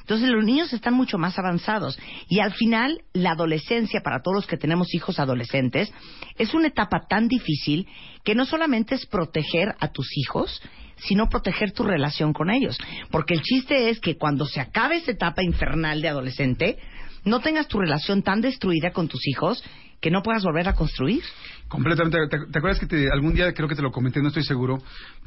Entonces 0.00 0.28
los 0.28 0.44
niños 0.44 0.72
están 0.72 0.94
mucho 0.94 1.18
más 1.18 1.36
avanzados 1.36 1.98
y 2.28 2.38
al 2.38 2.52
final 2.52 3.02
la 3.12 3.32
adolescencia 3.32 4.02
para 4.04 4.22
todos 4.22 4.36
los 4.36 4.46
que 4.46 4.56
tenemos 4.56 4.94
hijos 4.94 5.18
adolescentes 5.18 5.92
es 6.38 6.54
una 6.54 6.68
etapa 6.68 7.06
tan 7.08 7.26
difícil 7.26 7.88
que 8.22 8.36
no 8.36 8.46
solamente 8.46 8.94
es 8.94 9.04
proteger 9.06 9.74
a 9.80 9.88
tus 9.88 10.06
hijos, 10.16 10.62
sino 10.96 11.28
proteger 11.28 11.72
tu 11.72 11.82
relación 11.82 12.32
con 12.32 12.50
ellos. 12.50 12.78
Porque 13.10 13.34
el 13.34 13.42
chiste 13.42 13.90
es 13.90 13.98
que 13.98 14.16
cuando 14.16 14.46
se 14.46 14.60
acabe 14.60 14.98
esa 14.98 15.10
etapa 15.10 15.42
infernal 15.42 16.00
de 16.00 16.08
adolescente, 16.08 16.78
no 17.26 17.40
tengas 17.40 17.68
tu 17.68 17.78
relación 17.78 18.22
tan 18.22 18.40
destruida 18.40 18.90
con 18.92 19.08
tus 19.08 19.26
hijos 19.28 19.62
que 20.00 20.10
no 20.10 20.22
puedas 20.22 20.42
volver 20.44 20.68
a 20.68 20.74
construir. 20.74 21.22
Completamente. 21.68 22.18
¿Te, 22.30 22.38
te 22.50 22.58
acuerdas 22.58 22.78
que 22.78 22.86
te- 22.86 23.10
algún 23.10 23.34
día, 23.34 23.52
creo 23.52 23.68
que 23.68 23.74
te 23.74 23.82
lo 23.82 23.90
comenté, 23.90 24.20
no 24.22 24.28
estoy 24.28 24.44
seguro, 24.44 24.78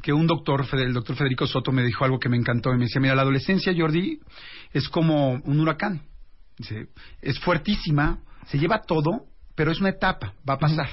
que 0.02 0.12
un 0.12 0.26
doctor, 0.26 0.66
el 0.72 0.92
doctor 0.92 1.16
Federico 1.16 1.46
Soto, 1.46 1.70
me 1.72 1.84
dijo 1.84 2.04
algo 2.04 2.18
que 2.18 2.28
me 2.28 2.36
encantó. 2.36 2.70
Y 2.72 2.78
me 2.78 2.84
decía, 2.84 3.00
mira, 3.00 3.14
la 3.14 3.22
adolescencia, 3.22 3.72
Jordi, 3.76 4.18
es 4.72 4.88
como 4.88 5.32
un 5.44 5.60
huracán. 5.60 6.02
Dice, 6.56 6.86
es 7.20 7.38
fuertísima, 7.40 8.20
se 8.46 8.58
lleva 8.58 8.80
todo, 8.82 9.26
pero 9.54 9.70
es 9.70 9.80
una 9.80 9.90
etapa, 9.90 10.34
va 10.48 10.54
a 10.54 10.58
pasar. 10.58 10.88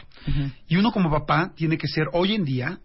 Y 0.68 0.76
uno 0.76 0.92
como 0.92 1.10
papá 1.10 1.54
tiene 1.56 1.78
que 1.78 1.88
ser, 1.88 2.08
hoy 2.14 2.34
en 2.36 2.44
día, 2.44 2.80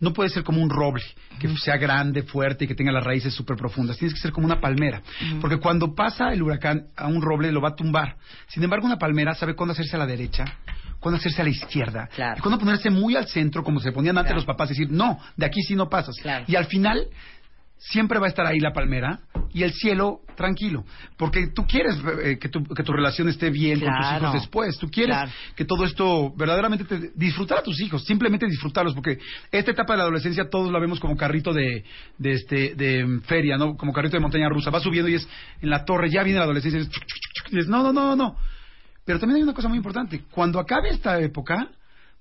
no 0.00 0.12
puede 0.12 0.28
ser 0.28 0.44
como 0.44 0.60
un 0.62 0.68
roble, 0.70 1.02
que 1.38 1.48
sea 1.56 1.76
grande, 1.78 2.22
fuerte 2.22 2.64
y 2.64 2.68
que 2.68 2.74
tenga 2.74 2.92
las 2.92 3.04
raíces 3.04 3.32
súper 3.34 3.56
profundas. 3.56 3.96
Tienes 3.96 4.14
que 4.14 4.20
ser 4.20 4.32
como 4.32 4.46
una 4.46 4.60
palmera. 4.60 5.00
Porque 5.40 5.56
cuando 5.58 5.94
pasa 5.94 6.32
el 6.32 6.42
huracán 6.42 6.86
a 6.96 7.06
un 7.06 7.22
roble, 7.22 7.50
lo 7.52 7.60
va 7.60 7.70
a 7.70 7.74
tumbar. 7.74 8.16
Sin 8.48 8.62
embargo, 8.62 8.86
una 8.86 8.98
palmera 8.98 9.34
sabe 9.34 9.54
cuándo 9.54 9.72
hacerse 9.72 9.96
a 9.96 9.98
la 9.98 10.06
derecha, 10.06 10.44
cuándo 11.00 11.18
hacerse 11.18 11.40
a 11.40 11.44
la 11.44 11.50
izquierda. 11.50 12.08
Claro. 12.14 12.34
Y 12.38 12.40
cuándo 12.40 12.58
ponerse 12.58 12.90
muy 12.90 13.16
al 13.16 13.26
centro, 13.26 13.62
como 13.64 13.80
se 13.80 13.92
ponían 13.92 14.18
antes 14.18 14.32
Claro. 14.32 14.38
los 14.40 14.46
papás, 14.46 14.70
y 14.70 14.74
decir, 14.74 14.90
no, 14.90 15.18
de 15.36 15.46
aquí 15.46 15.62
sí 15.62 15.74
no 15.74 15.88
pasas. 15.88 16.14
Claro. 16.20 16.44
Y 16.46 16.56
al 16.56 16.66
final, 16.66 17.06
siempre 17.78 18.18
va 18.18 18.26
a 18.26 18.28
estar 18.28 18.46
ahí 18.46 18.58
la 18.58 18.72
palmera 18.72 19.20
y 19.52 19.62
el 19.62 19.72
cielo 19.72 20.20
tranquilo. 20.36 20.84
Porque 21.16 21.48
tú 21.54 21.66
quieres 21.66 21.96
eh, 22.22 22.38
que, 22.38 22.48
tu, 22.48 22.62
que 22.64 22.82
tu 22.82 22.92
relación 22.92 23.28
esté 23.28 23.50
bien 23.50 23.80
con 23.80 23.88
tus 23.88 24.12
hijos 24.12 24.32
después. 24.34 24.78
Tú 24.78 24.88
quieres 24.90 25.16
Claro. 25.16 25.30
que 25.54 25.64
todo 25.64 25.84
esto 25.84 26.32
verdaderamente 26.36 26.84
te, 26.84 27.10
disfrutar 27.14 27.58
a 27.58 27.62
tus 27.62 27.80
hijos, 27.80 28.04
simplemente 28.04 28.46
disfrutarlos, 28.46 28.94
porque 28.94 29.18
esta 29.50 29.70
etapa 29.70 29.94
de 29.94 29.98
la 29.98 30.02
adolescencia 30.04 30.48
todos 30.50 30.70
la 30.70 30.78
vemos 30.78 31.00
como 31.00 31.16
carrito 31.16 31.52
de, 31.52 31.84
de 32.18 32.32
este 32.32 32.74
de 32.74 33.04
mm, 33.04 33.20
feria, 33.22 33.56
¿no? 33.56 33.76
Como 33.76 33.92
carrito 33.92 34.16
de 34.16 34.20
montaña 34.20 34.48
rusa, 34.48 34.70
va 34.70 34.80
subiendo 34.80 35.08
y 35.08 35.14
es 35.14 35.28
en 35.62 35.70
la 35.70 35.84
torre, 35.84 36.10
ya 36.10 36.22
viene 36.22 36.38
la 36.38 36.44
adolescencia 36.44 36.80
y 36.80 36.82
es, 36.82 36.90
y 37.52 37.58
es, 37.60 37.68
no, 37.68 37.82
no, 37.82 37.92
no, 37.92 38.16
no. 38.16 38.36
Pero 39.04 39.20
también 39.20 39.36
hay 39.36 39.42
una 39.42 39.54
cosa 39.54 39.68
muy 39.68 39.76
importante, 39.78 40.24
cuando 40.30 40.58
acabe 40.58 40.90
esta 40.90 41.20
época 41.20 41.68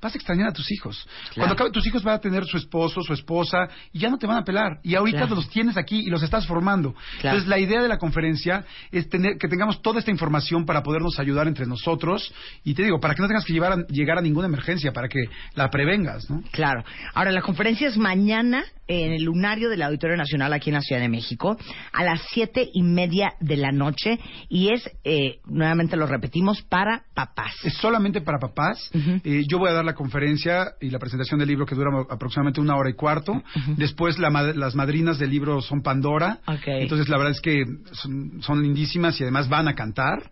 vas 0.02 0.14
a 0.14 0.18
extrañar 0.18 0.50
a 0.50 0.54
tus 0.54 0.72
hijos. 0.72 1.08
Cuando 1.34 1.54
acabe 1.56 1.72
tus 1.72 1.86
hijos 1.88 2.04
van 2.04 2.16
a 2.16 2.20
tener 2.20 2.46
su 2.46 2.58
esposo, 2.58 3.02
su 3.02 3.14
esposa 3.14 3.68
y 3.92 4.00
ya 4.00 4.10
no 4.10 4.18
te 4.18 4.28
van 4.28 4.38
a 4.38 4.44
pelar. 4.44 4.80
Y 4.84 4.94
ahorita 4.96 5.20
Claro. 5.20 5.36
los 5.36 5.50
tienes 5.50 5.78
aquí 5.78 6.02
y 6.02 6.10
los 6.10 6.22
estás 6.22 6.46
formando. 6.46 6.94
Claro. 6.94 7.38
Entonces 7.38 7.48
la 7.48 7.58
idea 7.58 7.82
de 7.82 7.88
la 7.88 7.98
conferencia 7.98 8.66
es 8.92 9.10
tener 9.10 9.38
que 9.38 9.48
tengamos 9.48 9.82
toda 9.82 10.00
esta 10.00 10.12
información 10.12 10.66
para 10.66 10.84
podernos 10.84 11.18
ayudar 11.20 11.48
entre 11.48 11.66
nosotros 11.66 12.32
y 12.64 12.74
te 12.75 12.84
digo, 12.84 13.00
para 13.00 13.16
que 13.16 13.22
no 13.22 13.28
tengas 13.28 13.46
que 13.46 13.54
llevar 13.54 13.72
a- 13.72 13.88
llegar 13.88 14.18
a 14.18 14.22
ninguna 14.22 14.48
emergencia, 14.48 14.92
para 14.94 15.08
que 15.08 15.25
la 15.56 15.70
prevengas, 15.70 16.30
¿no? 16.30 16.44
Claro. 16.52 16.84
Ahora, 17.14 17.32
la 17.32 17.42
conferencia 17.42 17.88
es 17.88 17.98
mañana 17.98 18.64
en 18.88 19.13
el 19.13 19.24
lunario 19.24 19.70
del 19.70 19.82
Auditorio 19.82 20.15
Nacional 20.18 20.54
aquí 20.54 20.70
en 20.70 20.75
la 20.75 20.82
Ciudad 20.82 21.01
de 21.01 21.10
México 21.10 21.58
a 21.92 22.04
las 22.04 22.22
siete 22.32 22.70
y 22.74 22.84
media 22.84 23.34
de 23.39 23.58
la 23.58 23.72
noche 23.72 24.20
y 24.50 24.70
es, 24.70 24.89
eh, 25.04 25.39
nuevamente 25.46 25.98
lo 25.98 26.06
repetimos, 26.08 26.62
para 26.63 27.04
papás. 27.13 27.54
Es 27.63 27.74
solamente 27.75 28.22
para 28.22 28.39
papás. 28.39 28.89
Eh, 29.24 29.44
yo 29.50 29.58
voy 29.60 29.70
a 29.70 29.74
dar 29.74 29.86
la 29.86 29.94
conferencia 29.96 30.74
y 30.82 30.89
la 30.89 31.00
presentación 31.00 31.39
del 31.39 31.48
libro 31.50 31.65
que 31.65 31.75
dura 31.75 31.89
aproximadamente 32.10 32.62
una 32.62 32.75
hora 32.75 32.89
y 32.89 32.94
cuarto. 32.94 33.42
Después 33.77 34.20
la 34.20 34.30
las 34.36 34.75
madrinas 34.75 35.18
del 35.18 35.30
libro 35.30 35.62
son 35.62 35.82
Pandora. 35.82 36.39
Entonces 36.65 37.08
la 37.10 37.18
verdad 37.18 37.32
es 37.32 37.42
que 37.42 37.63
son, 37.94 38.42
son 38.42 38.62
lindísimas 38.62 39.20
y 39.20 39.24
además 39.24 39.48
van 39.50 39.68
a 39.68 39.74
cantar. 39.75 40.32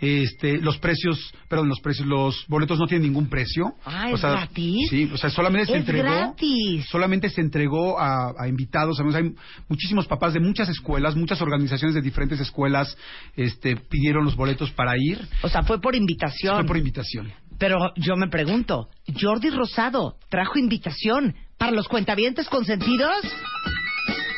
Este, 0.00 0.58
los 0.58 0.78
precios, 0.78 1.32
perdón, 1.48 1.68
los 1.68 1.80
precios, 1.80 2.06
los 2.06 2.44
boletos 2.48 2.78
no 2.78 2.86
tienen 2.86 3.06
ningún 3.06 3.28
precio. 3.28 3.74
Ah, 3.84 4.08
O 4.10 4.14
¿es 4.14 4.20
sea, 4.20 4.30
gratis? 4.30 4.88
Sí, 4.90 5.10
o 5.12 5.16
sea, 5.16 5.30
solamente 5.30 5.66
se 5.66 5.72
Es 5.74 5.78
entregó. 5.80 6.04
gratis. 6.04 6.86
Solamente 6.88 7.28
se 7.30 7.40
entregó 7.40 7.91
a, 7.98 8.32
a 8.38 8.48
invitados. 8.48 8.98
Además, 8.98 9.16
hay 9.16 9.34
muchísimos 9.68 10.06
papás 10.06 10.34
de 10.34 10.40
muchas 10.40 10.68
escuelas, 10.68 11.16
muchas 11.16 11.40
organizaciones 11.40 11.94
de 11.94 12.02
diferentes 12.02 12.40
escuelas, 12.40 12.96
este, 13.36 13.76
pidieron 13.76 14.24
los 14.24 14.36
boletos 14.36 14.70
para 14.72 14.96
ir. 14.96 15.20
O 15.42 15.48
sea, 15.48 15.62
fue 15.62 15.80
por 15.80 15.94
invitación. 15.94 16.56
Fue 16.56 16.64
por 16.64 16.76
invitación. 16.76 17.32
Pero 17.58 17.92
yo 17.96 18.16
me 18.16 18.28
pregunto, 18.28 18.88
Jordi 19.20 19.50
Rosado 19.50 20.16
trajo 20.28 20.58
invitación 20.58 21.36
para 21.58 21.70
los 21.70 21.86
cuentavientes 21.86 22.48
consentidos. 22.48 23.14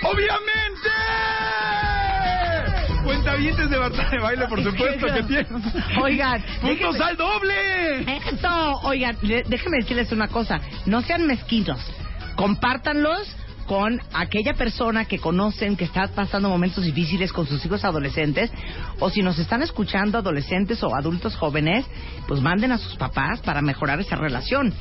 ¡Obviamente! 0.02 0.90
Cuentavientes 3.02 3.70
de 3.70 3.78
Marta 3.78 4.10
de 4.10 4.18
Baile, 4.18 4.46
por 4.48 4.62
supuesto 4.62 5.06
que 5.06 5.22
tienen. 5.22 5.62
Oigan, 6.02 6.44
¡Puntos 6.60 7.00
al 7.00 7.16
doble! 7.16 8.18
Eso, 8.30 8.72
oigan, 8.82 9.16
déjenme 9.22 9.78
decirles 9.80 10.12
una 10.12 10.28
cosa, 10.28 10.60
no 10.86 11.02
sean 11.02 11.26
mezquinos, 11.26 11.80
compártanlos 12.36 13.34
con 13.66 14.00
aquella 14.12 14.54
persona 14.54 15.04
que 15.04 15.18
conocen 15.18 15.76
que 15.76 15.84
está 15.84 16.08
pasando 16.08 16.48
momentos 16.48 16.84
difíciles 16.84 17.32
con 17.32 17.46
sus 17.46 17.64
hijos 17.64 17.84
adolescentes, 17.84 18.50
o 19.00 19.10
si 19.10 19.22
nos 19.22 19.38
están 19.38 19.62
escuchando 19.62 20.18
adolescentes 20.18 20.82
o 20.82 20.94
adultos 20.94 21.36
jóvenes, 21.36 21.84
pues 22.26 22.40
manden 22.40 22.72
a 22.72 22.78
sus 22.78 22.96
papás 22.96 23.40
para 23.40 23.62
mejorar 23.62 24.00
esa 24.00 24.16
relación. 24.16 24.72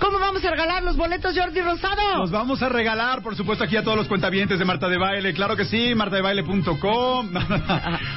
¿Cómo 0.00 0.18
vamos 0.18 0.42
a 0.44 0.50
regalar 0.50 0.82
los 0.82 0.96
boletos 0.96 1.36
Jordi 1.38 1.60
Rosado? 1.60 2.18
Los 2.18 2.30
vamos 2.30 2.62
a 2.62 2.68
regalar, 2.70 3.22
por 3.22 3.36
supuesto, 3.36 3.64
aquí 3.64 3.76
a 3.76 3.82
todos 3.82 3.98
los 3.98 4.08
cuentavientes 4.08 4.58
de 4.58 4.64
Marta 4.64 4.88
de 4.88 4.96
Baile. 4.96 5.34
Claro 5.34 5.56
que 5.56 5.64
sí, 5.66 5.94
martadebaile.com. 5.94 7.30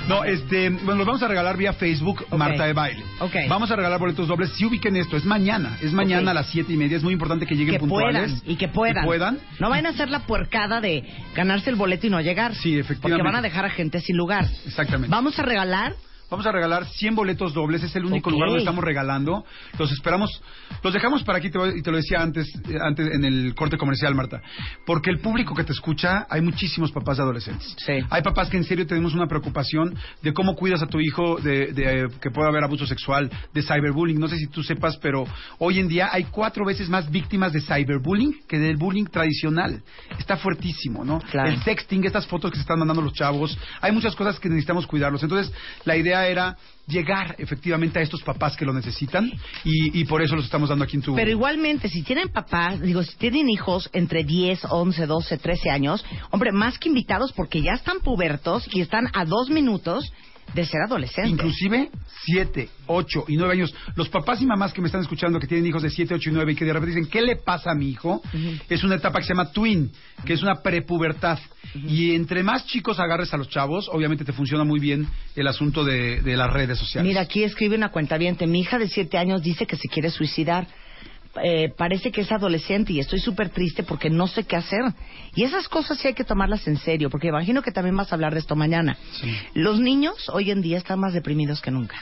No, 0.08 0.24
este, 0.25 0.70
bueno, 0.70 0.96
los 0.96 1.06
vamos 1.08 1.24
a 1.24 1.28
regalar 1.28 1.56
vía 1.58 1.74
Facebook, 1.74 2.25
Ok. 2.30 2.38
Marta 2.38 2.66
de 2.66 2.74
Baile. 2.74 3.04
Ok. 3.20 3.36
Vamos 3.50 3.70
a 3.72 3.75
regalar 3.75 4.00
boletos 4.00 4.28
dobles. 4.28 4.52
Si 4.54 4.66
ubiquen 4.66 4.96
esto, 4.98 5.16
es 5.18 5.25
mañana. 5.25 5.78
Es 5.82 5.94
mañana 5.94 6.32
a 6.32 6.34
las 6.34 6.48
siete 6.48 6.74
y 6.74 6.78
media. 6.78 6.98
Es 6.98 7.04
muy 7.04 7.13
importante 7.13 7.46
que 7.46 7.56
lleguen 7.56 7.75
que 7.75 7.80
puntuales. 7.80 8.32
puedan 8.32 8.52
y 8.52 8.56
que 8.56 8.68
puedan. 8.68 8.96
Que 9.04 9.06
puedan. 9.08 9.40
No 9.60 9.70
vayan 9.70 9.86
a 9.88 9.90
hacer 9.90 10.10
la 10.10 10.20
puercada 10.20 10.82
de 10.82 11.04
ganarse 11.36 11.70
el 11.70 11.75
boleto 11.75 12.08
y 12.08 12.10
no 12.10 12.20
llegar. 12.22 12.54
Sí, 12.56 12.78
efectivamente. 12.78 13.22
Porque 13.22 13.24
van 13.24 13.36
a 13.36 13.42
dejar 13.42 13.66
a 13.66 13.70
gente 13.70 14.00
sin 14.02 14.18
lugar. 14.18 14.46
Exactamente. 14.66 15.10
Vamos 15.10 15.38
a 15.40 15.44
regalar 15.44 15.94
Vamos 16.34 16.48
a 16.48 16.52
regalar 16.52 16.88
100 16.88 17.13
boletos 17.13 17.54
dobles, 17.54 17.84
es 17.84 17.96
el 17.96 18.06
único 18.06 18.32
Ok. 18.32 18.34
lugar 18.34 18.50
donde 18.50 18.63
estamos 18.63 18.84
regalando. 18.84 19.46
Los 19.78 19.92
esperamos, 19.92 20.42
los 20.84 20.92
dejamos 20.92 21.24
para 21.24 21.38
aquí, 21.38 21.52
te 21.52 21.60
y 21.78 21.84
te 21.84 21.92
lo 21.92 21.98
decía 21.98 22.24
antes, 22.24 22.48
eh, 22.68 22.74
antes 22.82 23.13
en 23.13 23.24
el 23.24 23.54
corte 23.54 23.78
comercial, 23.78 24.16
Marta, 24.16 24.42
porque 24.84 25.12
el 25.12 25.20
público 25.20 25.54
que 25.54 25.63
te 25.63 25.74
escucha, 25.74 26.25
hay 26.28 26.42
muchísimos 26.42 26.92
papás 26.92 27.18
de 27.18 27.24
adolescentes. 27.24 27.75
Sí. 27.78 28.00
Hay 28.10 28.24
papás 28.24 28.50
que 28.50 28.58
en 28.58 28.63
serio 28.63 28.88
tenemos 28.88 29.13
una 29.13 29.28
preocupación 29.28 29.96
de 30.24 30.34
cómo 30.34 30.56
cuidas 30.56 30.82
a 30.82 30.88
tu 30.88 31.00
hijo 31.00 31.38
de, 31.38 31.72
de, 31.72 32.02
eh, 32.02 32.08
que 32.20 32.32
pueda 32.32 32.50
haber 32.50 32.63
abuso 32.63 32.88
sexual, 32.88 33.30
de 33.54 33.62
cyberbullying. 33.62 34.20
No 34.20 34.28
sé 34.28 34.38
si 34.38 34.48
tú 34.48 34.63
sepas, 34.63 34.98
pero 34.98 35.25
hoy 35.60 35.78
en 35.78 35.88
día 35.88 36.10
hay 36.12 36.24
cuatro 36.24 36.66
veces 36.66 36.90
más 36.90 37.12
víctimas 37.12 37.54
de 37.54 37.62
cyberbullying 37.62 38.40
que 38.48 38.58
del 38.58 38.78
bullying 38.78 39.06
tradicional. 39.06 39.84
Está 40.18 40.38
fuertísimo, 40.38 41.06
¿no? 41.06 41.20
Claro. 41.30 41.52
El 41.52 41.62
sexting, 41.62 42.04
estas 42.06 42.25
fotos 42.25 42.50
que 42.50 42.58
se 42.58 42.62
están 42.62 42.80
mandando 42.80 43.04
los 43.04 43.13
chavos, 43.13 43.56
hay 43.82 43.92
muchas 43.92 44.16
cosas 44.16 44.40
que 44.40 44.50
necesitamos 44.50 44.88
cuidarlos. 44.88 45.22
Entonces, 45.22 45.54
la 45.86 45.96
idea 45.96 46.23
era 46.27 46.58
llegar 46.88 47.36
efectivamente 47.38 48.00
a 48.00 48.01
estos 48.01 48.22
papás 48.24 48.58
que 48.58 48.65
lo 48.65 48.74
necesitan 48.74 49.32
y, 49.63 50.00
y 50.01 50.06
por 50.06 50.22
eso 50.22 50.36
los 50.36 50.46
estamos 50.46 50.70
dando 50.70 50.84
aquí 50.84 50.98
en 50.98 51.01
tu... 51.01 51.15
Pero 51.15 51.32
igualmente, 51.32 51.88
si 51.88 52.03
tienen 52.03 52.30
papás, 52.30 52.82
digo, 52.82 53.03
si 53.03 53.15
tienen 53.15 53.50
hijos 53.50 53.89
entre 53.94 54.24
10, 54.24 54.65
11, 54.70 55.06
12, 55.06 55.38
13 55.38 55.70
años, 55.70 56.06
hombre, 56.32 56.51
más 56.51 56.77
que 56.77 56.89
invitados 56.89 57.32
porque 57.34 57.62
ya 57.62 57.74
están 57.74 58.00
pubertos 58.00 58.68
y 58.74 58.82
están 58.82 59.08
a 59.13 59.25
dos 59.25 59.50
minutos 59.50 60.12
de 60.54 60.66
ser 60.66 60.82
adolescentes. 60.82 61.32
Inclusive 61.32 61.90
7, 62.26 62.70
8 62.88 63.26
y 63.28 63.38
9 63.38 63.54
años. 63.54 63.76
Los 63.96 64.10
papás 64.10 64.42
y 64.42 64.46
mamás 64.46 64.74
que 64.74 64.82
me 64.82 64.88
están 64.88 65.02
escuchando 65.02 65.40
que 65.40 65.48
tienen 65.48 65.66
hijos 65.66 65.84
de 65.84 65.90
7, 65.90 66.14
8 66.14 66.30
y 66.30 66.34
9 66.34 66.52
y 66.52 66.56
que 66.56 66.66
de 66.66 66.74
repente 66.74 66.96
dicen, 66.96 67.12
¿qué 67.12 67.22
le 67.22 67.38
pasa 67.38 67.72
a 67.72 67.76
mi 67.76 67.90
hijo? 67.90 68.22
Es 68.70 68.84
una 68.84 68.96
etapa 68.96 69.20
que 69.20 69.26
se 69.26 69.34
llama 69.34 69.52
twin, 69.52 69.92
que 70.26 70.34
es 70.34 70.44
una 70.44 70.62
prepubertad. 70.62 71.40
Y 71.76 72.14
entre 72.14 72.44
más 72.44 72.66
chicos 72.66 73.00
agarres 73.00 73.34
a 73.34 73.38
los 73.38 73.50
chavos, 73.50 73.90
obviamente 73.92 74.26
te 74.26 74.34
funciona 74.34 74.64
muy 74.64 74.80
bien 74.80 75.08
el 75.36 75.48
asunto 75.48 75.84
de, 75.84 76.22
de 76.22 76.38
las 76.38 76.52
redes 76.52 76.78
sociales. 76.78 77.08
Mira, 77.08 77.22
aquí 77.22 77.44
escribe 77.44 77.76
una 77.76 77.90
cuenta 77.90 78.18
Mi 78.18 78.60
hija 78.60 78.78
de 78.78 78.88
7 78.88 79.18
años 79.18 79.42
dice 79.42 79.66
que 79.66 79.76
se 79.76 79.88
quiere 79.88 80.10
suicidar. 80.10 80.68
Eh, 81.42 81.74
parece 81.75 82.12
que 82.12 82.22
es 82.22 82.32
adolescente 82.32 82.94
y 82.94 83.00
estoy 83.00 83.20
súper 83.20 83.50
triste 83.50 83.84
porque 83.84 84.10
no 84.10 84.27
sé 84.27 84.44
qué 84.44 84.55
hacer. 84.55 84.81
Y 85.36 85.44
esas 85.44 85.68
cosas 85.68 85.98
sí 85.98 86.07
hay 86.07 86.14
que 86.14 86.24
tomarlas 86.24 86.68
en 86.68 86.77
serio, 86.77 87.10
porque 87.10 87.27
imagino 87.27 87.62
que 87.62 87.72
también 87.72 87.96
vas 87.96 88.12
a 88.12 88.16
hablar 88.16 88.34
de 88.34 88.40
esto 88.40 88.55
mañana. 88.55 88.98
Sí. 89.14 89.36
Los 89.53 89.79
niños 89.79 90.29
hoy 90.31 90.51
en 90.51 90.62
día 90.62 90.77
están 90.77 91.00
más 91.00 91.14
deprimidos 91.14 91.62
que 91.62 91.72
nunca. 91.72 91.96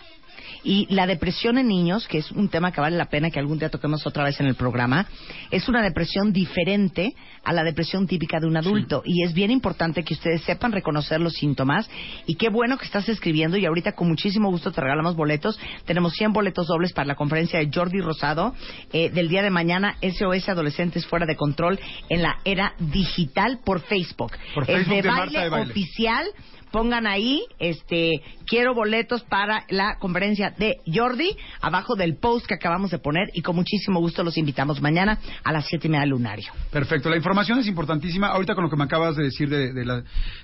Y 0.63 0.87
la 0.93 1.07
depresión 1.07 1.57
en 1.57 1.67
niños, 1.67 2.07
que 2.07 2.19
es 2.19 2.31
un 2.31 2.49
tema 2.49 2.71
que 2.71 2.81
vale 2.81 2.97
la 2.97 3.09
pena 3.09 3.31
que 3.31 3.39
algún 3.39 3.59
día 3.59 3.69
toquemos 3.69 4.05
otra 4.05 4.23
vez 4.23 4.39
en 4.39 4.47
el 4.47 4.55
programa, 4.55 5.07
es 5.49 5.67
una 5.67 5.81
depresión 5.81 6.31
diferente 6.31 7.15
a 7.43 7.53
la 7.53 7.63
depresión 7.63 8.07
típica 8.07 8.39
de 8.39 8.47
un 8.47 8.57
adulto. 8.57 9.01
Y 9.05 9.23
es 9.23 9.33
bien 9.33 9.51
importante 9.51 10.03
que 10.03 10.13
ustedes 10.13 10.41
sepan 10.43 10.71
reconocer 10.71 11.19
los 11.19 11.33
síntomas. 11.33 11.89
Y 12.25 12.35
qué 12.35 12.49
bueno 12.49 12.77
que 12.77 12.85
estás 12.85 13.09
escribiendo. 13.09 13.57
Y 13.57 13.65
ahorita 13.65 13.93
con 13.93 14.07
muchísimo 14.07 14.49
gusto 14.49 14.71
te 14.71 14.81
regalamos 14.81 15.15
boletos. 15.15 15.59
Tenemos 15.85 16.13
100 16.13 16.33
boletos 16.33 16.67
dobles 16.67 16.93
para 16.93 17.07
la 17.07 17.15
conferencia 17.15 17.59
de 17.59 17.69
Jordi 17.73 17.99
Rosado 17.99 18.53
eh, 18.93 19.09
del 19.09 19.29
día 19.29 19.41
de 19.41 19.49
mañana, 19.49 19.97
SOS 20.01 20.49
Adolescentes 20.49 21.05
Fuera 21.07 21.25
de 21.25 21.35
Control, 21.35 21.79
en 22.09 22.21
la 22.21 22.37
era 22.45 22.73
digital 22.79 23.59
por 23.63 23.81
Facebook. 23.81 24.31
Por 24.53 24.63
es 24.63 24.69
Facebook 24.69 24.95
de 24.95 25.01
de 25.01 25.07
Marta 25.07 25.25
baile 25.25 25.39
de 25.39 25.49
Baile. 25.49 25.71
oficial. 25.71 26.25
Pongan 26.71 27.05
ahí, 27.05 27.41
este, 27.59 28.21
quiero 28.47 28.73
boletos 28.73 29.23
para 29.23 29.65
la 29.69 29.97
conferencia 29.99 30.51
de 30.57 30.77
Jordi, 30.91 31.35
abajo 31.61 31.95
del 31.95 32.15
post 32.17 32.45
que 32.45 32.53
acabamos 32.53 32.91
de 32.91 32.97
poner, 32.99 33.29
y 33.33 33.41
con 33.41 33.55
muchísimo 33.55 33.99
gusto 33.99 34.23
los 34.23 34.37
invitamos 34.37 34.81
mañana 34.81 35.19
a 35.43 35.51
las 35.51 35.65
siete 35.67 35.87
y 35.87 35.91
media 35.91 36.05
lunario. 36.05 36.51
Perfecto, 36.71 37.09
la 37.09 37.17
información 37.17 37.59
es 37.59 37.67
importantísima. 37.67 38.27
Ahorita 38.27 38.55
con 38.55 38.63
lo 38.63 38.69
que 38.69 38.77
me 38.77 38.85
acabas 38.85 39.15
de 39.17 39.23
decir 39.25 39.49
de, 39.49 39.73
de 39.73 39.85
la, 39.85 40.03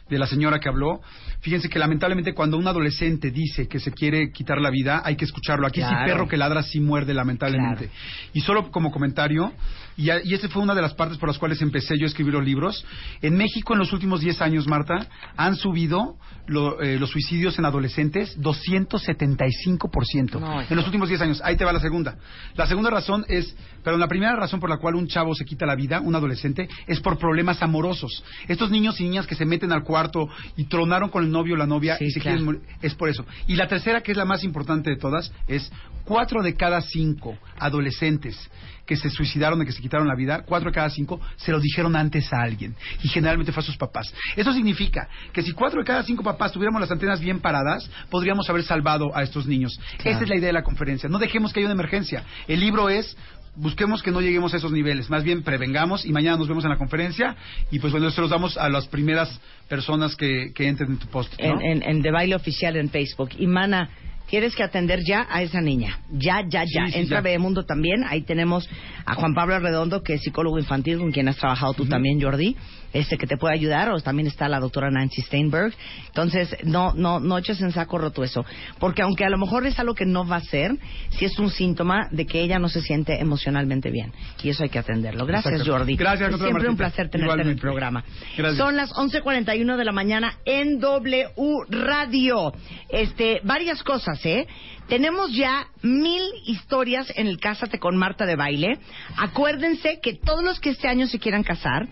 de 0.09 0.19
la 0.19 0.27
señora 0.27 0.59
que 0.59 0.67
habló, 0.69 1.01
fíjense 1.39 1.69
que 1.69 1.79
lamentablemente 1.79 2.33
cuando 2.33 2.57
un 2.57 2.67
adolescente 2.67 3.31
dice 3.31 3.67
que 3.67 3.79
se 3.79 3.91
quiere 3.91 4.31
quitar 4.31 4.59
la 4.59 4.69
vida, 4.69 5.01
hay 5.05 5.15
que 5.15 5.25
escucharlo. 5.25 5.65
Aquí 5.67 5.81
sí 5.81 5.87
Claro. 5.87 6.05
perro 6.05 6.27
que 6.27 6.35
ladra 6.37 6.61
sí 6.63 6.79
muerde, 6.81 7.13
lamentablemente. 7.13 7.85
Claro. 7.87 8.29
Y 8.33 8.41
solo 8.41 8.69
como 8.71 8.91
comentario, 8.91 9.53
y, 9.95 10.09
a- 10.09 10.21
y 10.23 10.33
esa 10.33 10.49
fue 10.49 10.61
una 10.61 10.75
de 10.75 10.81
las 10.81 10.93
partes 10.93 11.17
por 11.17 11.29
las 11.29 11.37
cuales 11.37 11.61
empecé 11.61 11.97
yo 11.97 12.03
a 12.05 12.07
escribir 12.07 12.33
los 12.33 12.43
libros, 12.43 12.85
en 13.21 13.35
México 13.37 13.73
en 13.73 13.79
los 13.79 13.93
últimos 13.93 14.19
10 14.19 14.41
años, 14.41 14.67
Marta, 14.67 15.07
han 15.37 15.55
subido 15.55 16.16
lo- 16.47 16.81
eh, 16.81 16.97
los 16.99 17.09
suicidios 17.09 17.57
en 17.59 17.65
adolescentes 17.65 18.37
275% 18.39 20.39
No, 20.39 20.61
en 20.61 20.75
los 20.75 20.85
últimos 20.85 21.09
10 21.09 21.21
años. 21.21 21.41
Ahí 21.43 21.55
te 21.55 21.65
va 21.65 21.73
la 21.73 21.79
segunda. 21.79 22.15
La 22.55 22.67
segunda 22.67 22.89
razón 22.89 23.25
es, 23.27 23.55
pero 23.83 23.97
la 23.97 24.07
primera 24.07 24.35
razón 24.35 24.59
por 24.59 24.69
la 24.69 24.77
cual 24.77 24.95
un 24.95 25.07
chavo 25.07 25.35
se 25.35 25.45
quita 25.45 25.65
la 25.65 25.75
vida, 25.75 25.99
un 26.01 26.15
adolescente, 26.15 26.67
es 26.87 26.99
por 26.99 27.17
problemas 27.17 27.61
amorosos. 27.61 28.23
Estos 28.47 28.71
niños 28.71 28.99
y 28.99 29.03
niñas 29.03 29.27
que 29.27 29.35
se 29.35 29.45
meten 29.45 29.71
al 29.71 29.83
cuarto 29.83 30.27
y 30.55 30.65
tronaron 30.65 31.09
con 31.09 31.23
el 31.23 31.31
novio 31.31 31.55
o 31.55 31.57
la 31.57 31.67
novia 31.67 31.97
Sí, 31.97 32.05
y 32.05 32.11
se 32.11 32.19
claro. 32.19 32.37
quieren 32.37 32.45
morir, 32.45 32.61
es 32.81 32.93
por 32.95 33.09
eso. 33.09 33.25
Y 33.47 33.55
la 33.55 33.67
tercera, 33.67 34.01
que 34.01 34.11
es 34.11 34.17
la 34.17 34.25
más 34.25 34.43
importante 34.43 34.89
de 34.89 34.97
todas, 34.97 35.31
es 35.47 35.71
cuatro 36.05 36.41
de 36.41 36.55
cada 36.55 36.81
cinco 36.81 37.37
adolescentes 37.59 38.37
que 38.87 38.95
se 38.95 39.09
suicidaron, 39.09 39.59
de 39.59 39.65
que 39.65 39.71
se 39.71 39.81
quitaron 39.81 40.07
la 40.07 40.15
vida, 40.15 40.43
cuatro 40.45 40.71
de 40.71 40.75
cada 40.75 40.89
cinco 40.89 41.19
se 41.35 41.51
lo 41.51 41.59
dijeron 41.59 41.95
antes 41.95 42.31
a 42.33 42.41
alguien. 42.41 42.75
Y 43.03 43.09
generalmente 43.09 43.51
fue 43.51 43.61
a 43.61 43.65
sus 43.65 43.77
papás. 43.77 44.11
Eso 44.35 44.53
significa 44.53 45.07
que 45.33 45.43
si 45.43 45.51
cuatro 45.51 45.81
de 45.81 45.85
cada 45.85 46.03
cinco 46.03 46.23
papás 46.23 46.51
tuviéramos 46.51 46.81
las 46.81 46.89
antenas 46.89 47.19
bien 47.19 47.39
paradas, 47.39 47.89
podríamos 48.09 48.49
haber 48.49 48.63
salvado 48.63 49.15
a 49.15 49.21
estos 49.21 49.45
niños. 49.45 49.79
Esa 50.03 50.21
es 50.23 50.29
la 50.29 50.37
idea 50.37 50.47
de 50.47 50.53
la 50.53 50.63
conferencia. 50.63 51.09
No 51.09 51.19
dejemos 51.19 51.53
que 51.53 51.59
haya 51.59 51.67
una 51.67 51.75
emergencia. 51.75 52.23
El 52.47 52.61
libro 52.61 52.89
es 52.89 53.15
busquemos 53.57 54.03
que 54.03 54.11
no 54.11 54.21
lleguemos 54.21 54.53
a 54.53 54.57
esos 54.57 54.71
niveles, 54.71 55.09
más 55.09 55.23
bien 55.23 55.41
prevengamos 55.41 56.05
y 56.05 56.11
mañana 56.11 56.37
nos 56.37 56.47
vemos 56.47 56.63
en 56.63 56.69
la 56.69 56.77
conferencia 56.77 57.35
y 57.71 57.79
pues 57.79 57.91
bueno, 57.91 58.07
los 58.15 58.29
damos 58.29 58.55
a 58.55 58.69
las 58.69 58.87
primeras 58.87 59.41
personas 59.67 60.15
que, 60.15 60.51
que 60.53 60.67
entren 60.67 60.91
en 60.91 60.97
tu 60.97 61.07
post. 61.07 61.33
¿no? 61.39 61.59
En, 61.59 61.61
en, 61.61 61.83
en 61.83 62.01
De 62.01 62.11
Baile 62.11 62.35
Oficial 62.35 62.77
en 62.77 62.89
Facebook. 62.89 63.31
Y 63.37 63.47
Mana, 63.47 63.89
tienes 64.29 64.55
que 64.55 64.63
atender 64.63 64.99
ya 65.05 65.25
a 65.29 65.41
esa 65.41 65.61
niña. 65.61 65.99
Ya, 66.11 66.41
ya, 66.47 66.63
ya. 66.63 66.85
Sí, 66.87 66.93
sí, 66.93 66.99
Entra 66.99 67.19
a 67.19 67.21
Bebemundo 67.21 67.65
también. 67.65 68.03
Ahí 68.03 68.21
tenemos 68.21 68.69
a 69.05 69.15
Juan 69.15 69.33
Pablo 69.33 69.59
Redondo, 69.59 70.03
que 70.03 70.15
es 70.15 70.21
psicólogo 70.21 70.59
infantil, 70.59 70.99
con 70.99 71.11
quien 71.11 71.27
has 71.27 71.37
trabajado 71.37 71.73
tú 71.73 71.85
también, 71.85 72.21
Jordi, 72.21 72.55
este 72.93 73.17
que 73.17 73.27
te 73.27 73.37
puede 73.37 73.55
ayudar. 73.55 73.89
O 73.89 73.99
también 74.01 74.27
está 74.27 74.47
la 74.49 74.59
doctora 74.59 74.91
Nancy 74.91 75.21
Steinberg. 75.21 75.73
Entonces, 76.07 76.55
no, 76.63 76.93
no, 76.93 77.19
no 77.19 77.37
eches 77.37 77.61
en 77.61 77.71
saco 77.71 77.97
roto 77.97 78.23
eso. 78.23 78.45
Porque 78.79 79.01
aunque 79.01 79.25
a 79.25 79.29
lo 79.29 79.37
mejor 79.37 79.65
es 79.65 79.79
algo 79.79 79.95
que 79.95 80.05
no 80.05 80.27
va 80.27 80.37
a 80.37 80.41
ser, 80.41 80.77
sí 81.11 81.25
es 81.25 81.39
un 81.39 81.49
síntoma 81.49 82.07
de 82.11 82.25
que 82.25 82.41
ella 82.41 82.59
no 82.59 82.69
se 82.69 82.81
siente 82.81 83.19
emocionalmente 83.19 83.91
bien. 83.91 84.11
Y 84.43 84.49
eso 84.49 84.63
hay 84.63 84.69
que 84.69 84.79
atenderlo. 84.79 85.25
Gracias. 85.25 85.67
Jordi. 85.67 85.95
Gracias, 85.95 86.37
Siempre 86.37 86.69
un 86.69 86.77
placer 86.77 87.09
tenerte 87.09 87.41
en 87.41 87.49
el 87.49 87.57
programa. 87.57 88.03
Gracias. 88.37 88.57
Son 88.57 88.75
las 88.75 88.91
11.41 88.93 89.77
de 89.77 89.85
la 89.85 89.91
mañana 89.91 90.37
en 90.45 90.79
W 90.79 91.27
Radio. 91.69 92.53
Este, 92.89 93.41
varias 93.43 93.83
cosas, 93.83 94.16
¿eh? 94.25 94.47
Tenemos 94.87 95.33
ya 95.33 95.67
mil 95.81 96.23
historias 96.45 97.11
en 97.15 97.27
el 97.27 97.39
Cásate 97.39 97.79
con 97.79 97.97
Marta 97.97 98.25
de 98.25 98.35
Baile. 98.35 98.79
Acuérdense 99.17 99.99
que 100.01 100.13
todos 100.13 100.43
los 100.43 100.59
que 100.59 100.69
este 100.69 100.87
año 100.87 101.07
se 101.07 101.19
quieran 101.19 101.43
casar, 101.43 101.87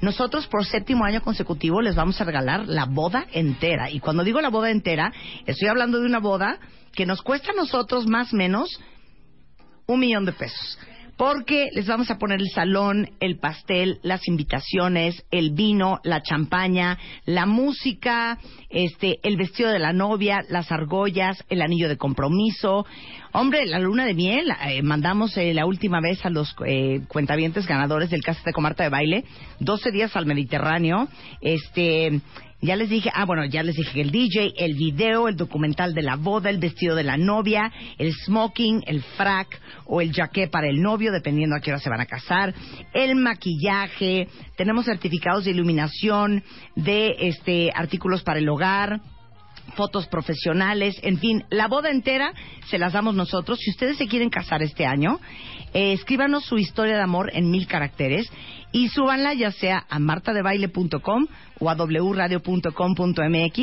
nosotros 0.00 0.46
por 0.46 0.64
séptimo 0.64 1.04
año 1.04 1.22
consecutivo 1.22 1.80
les 1.80 1.94
vamos 1.94 2.20
a 2.20 2.24
regalar 2.24 2.66
la 2.66 2.86
boda 2.86 3.26
entera. 3.32 3.90
Y 3.90 4.00
cuando 4.00 4.24
digo 4.24 4.40
la 4.40 4.50
boda 4.50 4.70
entera, 4.70 5.12
estoy 5.46 5.68
hablando 5.68 6.00
de 6.00 6.06
una 6.06 6.18
boda 6.18 6.58
que 6.94 7.06
nos 7.06 7.22
cuesta 7.22 7.52
a 7.52 7.54
nosotros 7.54 8.06
más 8.06 8.32
o 8.32 8.36
menos 8.36 8.68
un 9.86 10.00
millón 10.00 10.24
de 10.24 10.32
pesos. 10.32 10.78
Porque 11.16 11.68
les 11.72 11.86
vamos 11.86 12.10
a 12.10 12.18
poner 12.18 12.40
el 12.40 12.48
salón, 12.50 13.10
el 13.20 13.38
pastel, 13.38 13.98
las 14.02 14.26
invitaciones, 14.28 15.24
el 15.30 15.50
vino, 15.50 16.00
la 16.04 16.22
champaña, 16.22 16.98
la 17.26 17.46
música, 17.46 18.38
este, 18.70 19.18
el 19.22 19.36
vestido 19.36 19.70
de 19.70 19.78
la 19.78 19.92
novia, 19.92 20.42
las 20.48 20.72
argollas, 20.72 21.44
el 21.48 21.62
anillo 21.62 21.88
de 21.88 21.98
compromiso. 21.98 22.86
Hombre, 23.32 23.66
la 23.66 23.78
luna 23.78 24.04
de 24.04 24.14
miel, 24.14 24.52
eh, 24.66 24.82
mandamos 24.82 25.36
eh, 25.36 25.54
la 25.54 25.66
última 25.66 26.00
vez 26.00 26.24
a 26.24 26.30
los 26.30 26.54
eh, 26.66 27.00
cuentavientes 27.08 27.66
ganadores 27.66 28.10
del 28.10 28.22
Cásate 28.22 28.52
con 28.52 28.62
Marta 28.62 28.82
de 28.82 28.90
Baile, 28.90 29.24
12 29.60 29.90
días 29.90 30.16
al 30.16 30.26
Mediterráneo, 30.26 31.08
este, 31.40 32.20
ya 32.62 32.76
les 32.76 32.88
dije, 32.88 33.10
ah, 33.12 33.24
bueno, 33.24 33.44
ya 33.44 33.64
les 33.64 33.74
dije 33.74 33.92
que 33.92 34.00
el 34.00 34.12
DJ, 34.12 34.54
el 34.56 34.74
video, 34.74 35.26
el 35.26 35.36
documental 35.36 35.94
de 35.94 36.02
la 36.02 36.14
boda, 36.14 36.48
el 36.48 36.58
vestido 36.58 36.94
de 36.94 37.02
la 37.02 37.16
novia, 37.16 37.72
el 37.98 38.12
smoking, 38.12 38.84
el 38.86 39.02
frac 39.02 39.60
o 39.86 40.00
el 40.00 40.12
jaqué 40.12 40.46
para 40.46 40.68
el 40.68 40.80
novio, 40.80 41.10
dependiendo 41.10 41.56
a 41.56 41.60
qué 41.60 41.72
hora 41.72 41.80
se 41.80 41.90
van 41.90 42.00
a 42.00 42.06
casar, 42.06 42.54
el 42.94 43.16
maquillaje, 43.16 44.28
tenemos 44.56 44.84
certificados 44.84 45.44
de 45.44 45.50
iluminación, 45.50 46.44
de 46.76 47.16
este 47.18 47.72
artículos 47.74 48.22
para 48.22 48.38
el 48.38 48.48
hogar, 48.48 49.00
fotos 49.76 50.06
profesionales, 50.06 50.96
en 51.02 51.18
fin, 51.18 51.44
la 51.50 51.68
boda 51.68 51.90
entera 51.90 52.32
se 52.68 52.78
las 52.78 52.92
damos 52.92 53.14
nosotros. 53.14 53.58
Si 53.58 53.70
ustedes 53.70 53.96
se 53.96 54.08
quieren 54.08 54.30
casar 54.30 54.62
este 54.62 54.86
año, 54.86 55.20
eh, 55.74 55.92
escríbanos 55.92 56.44
su 56.44 56.58
historia 56.58 56.96
de 56.96 57.02
amor 57.02 57.30
en 57.32 57.50
mil 57.50 57.66
caracteres 57.66 58.30
y 58.72 58.88
súbanla 58.88 59.34
ya 59.34 59.52
sea 59.52 59.84
a 59.88 59.98
martadebaile.com 59.98 61.26
o 61.60 61.70
a 61.70 61.74
wradio.com.mx 61.74 63.58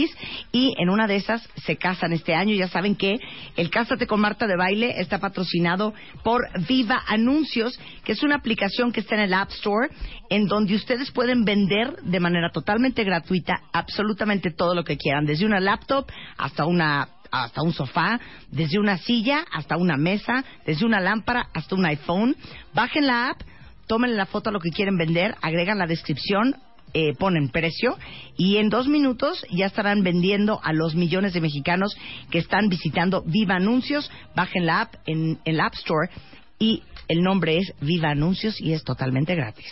y 0.51 0.73
en 0.77 0.89
una 0.89 1.07
de 1.07 1.17
esas 1.17 1.47
se 1.65 1.75
casan 1.75 2.13
este 2.13 2.33
año. 2.33 2.55
Ya 2.55 2.67
saben 2.69 2.95
que 2.95 3.19
el 3.57 3.69
Cásate 3.69 4.07
con 4.07 4.21
Marta 4.21 4.47
de 4.47 4.55
Baile 4.55 5.01
está 5.01 5.19
patrocinado 5.19 5.93
por 6.23 6.47
Viva 6.67 7.03
Anuncios, 7.07 7.77
que 8.05 8.13
es 8.13 8.23
una 8.23 8.35
aplicación 8.35 8.91
que 8.91 9.01
está 9.01 9.15
en 9.15 9.21
el 9.21 9.33
App 9.33 9.49
Store 9.49 9.89
en 10.29 10.45
donde 10.45 10.75
ustedes 10.75 11.11
pueden 11.11 11.43
vender 11.43 11.97
de 12.03 12.19
manera 12.19 12.51
totalmente 12.51 13.03
gratuita 13.03 13.63
absolutamente 13.73 14.51
todo 14.51 14.75
lo 14.75 14.83
que 14.83 14.95
quieran, 14.95 15.25
desde 15.25 15.45
una 15.45 15.59
laptop 15.59 15.88
hasta 16.37 16.65
una 16.65 17.07
hasta 17.31 17.61
un 17.61 17.73
sofá, 17.73 18.19
desde 18.49 18.79
una 18.79 18.97
silla 18.97 19.45
hasta 19.51 19.77
una 19.77 19.97
mesa, 19.97 20.43
desde 20.65 20.85
una 20.85 20.99
lámpara 20.99 21.49
hasta 21.53 21.75
un 21.75 21.85
iPhone. 21.85 22.35
Bajen 22.73 23.05
la 23.05 23.29
app, 23.29 23.41
tomen 23.87 24.17
la 24.17 24.25
foto 24.25 24.49
a 24.49 24.53
lo 24.53 24.59
que 24.59 24.71
quieren 24.71 24.97
vender, 24.97 25.35
agregan 25.41 25.77
la 25.77 25.85
descripción, 25.85 26.55
eh, 26.93 27.13
ponen 27.19 27.49
precio 27.49 27.99
y 28.35 28.57
en 28.57 28.69
dos 28.69 28.87
minutos 28.87 29.45
ya 29.51 29.67
estarán 29.67 30.01
vendiendo 30.01 30.59
a 30.63 30.73
los 30.73 30.95
millones 30.95 31.33
de 31.33 31.41
mexicanos 31.41 31.95
que 32.31 32.39
están 32.39 32.67
visitando 32.67 33.21
Viva 33.27 33.55
Anuncios. 33.55 34.09
Bajen 34.35 34.65
la 34.65 34.81
app 34.81 34.95
en 35.05 35.19
en 35.19 35.39
el 35.45 35.59
App 35.59 35.75
Store 35.75 36.09
y 36.57 36.81
el 37.07 37.21
nombre 37.21 37.57
es 37.57 37.73
Viva 37.79 38.09
Anuncios 38.09 38.59
y 38.59 38.73
es 38.73 38.83
totalmente 38.83 39.35
gratis. 39.35 39.71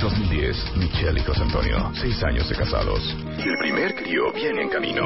2010, 0.00 0.76
Michelle 0.76 1.20
y 1.20 1.22
José 1.22 1.42
Antonio, 1.42 1.92
seis 1.94 2.22
años 2.24 2.48
de 2.48 2.56
casados. 2.56 3.16
El 3.38 3.54
primer 3.60 3.94
crío 3.94 4.32
viene 4.32 4.62
en 4.62 4.68
camino. 4.70 5.02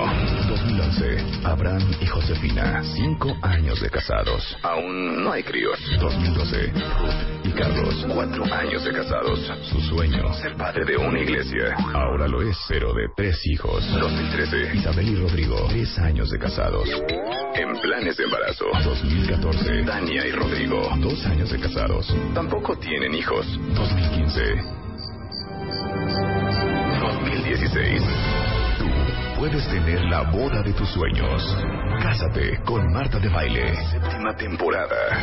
2011, 0.48 1.42
Abraham 1.44 1.82
y 2.00 2.06
Josefina, 2.06 2.80
cinco 2.94 3.36
años 3.42 3.80
de 3.80 3.90
casados. 3.90 4.56
Aún 4.62 5.24
no 5.24 5.32
hay 5.32 5.42
críos. 5.42 5.78
2012, 5.98 6.72
Ruth 6.72 7.44
y 7.44 7.50
Carlos, 7.50 8.06
cuatro 8.08 8.44
años 8.54 8.84
de 8.84 8.92
casados. 8.92 9.40
Su 9.64 9.80
sueño, 9.80 10.32
ser 10.34 10.54
padre 10.54 10.84
de 10.84 10.96
una 10.96 11.20
iglesia. 11.20 11.74
Ahora 11.92 12.28
lo 12.28 12.42
es, 12.42 12.56
pero 12.68 12.94
de 12.94 13.08
tres 13.16 13.40
hijos. 13.46 13.84
2013, 13.98 14.76
Isabel 14.76 15.08
y 15.08 15.16
Rodrigo, 15.16 15.66
tres 15.70 15.98
años 15.98 16.30
de 16.30 16.38
casados. 16.38 16.88
En 17.54 17.80
planes 17.80 18.16
de 18.16 18.24
embarazo. 18.24 18.66
2014, 18.84 19.82
Tania 19.84 20.24
y 20.24 20.30
Rodrigo, 20.30 20.88
dos 20.98 21.26
años 21.26 21.50
de 21.50 21.58
casados. 21.58 22.14
Tampoco 22.32 22.76
tienen 22.78 23.12
hijos. 23.14 23.44
2015. 23.74 24.83
2016. 27.00 28.02
Tú 28.78 28.86
puedes 29.38 29.66
tener 29.68 30.04
la 30.04 30.22
boda 30.30 30.62
de 30.62 30.72
tus 30.72 30.88
sueños. 30.90 31.56
Cásate 32.02 32.60
con 32.64 32.92
Marta 32.92 33.18
de 33.18 33.28
Baile. 33.28 33.74
Séptima 33.90 34.36
temporada. 34.36 35.22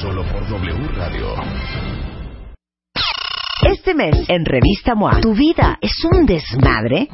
Solo 0.00 0.24
por 0.24 0.48
W 0.48 0.88
Radio. 0.96 1.34
Este 3.62 3.94
mes 3.94 4.16
en 4.28 4.44
Revista 4.44 4.94
MOA, 4.94 5.20
¿tu 5.20 5.34
vida 5.34 5.78
es 5.80 5.92
un 6.04 6.24
desmadre? 6.24 7.08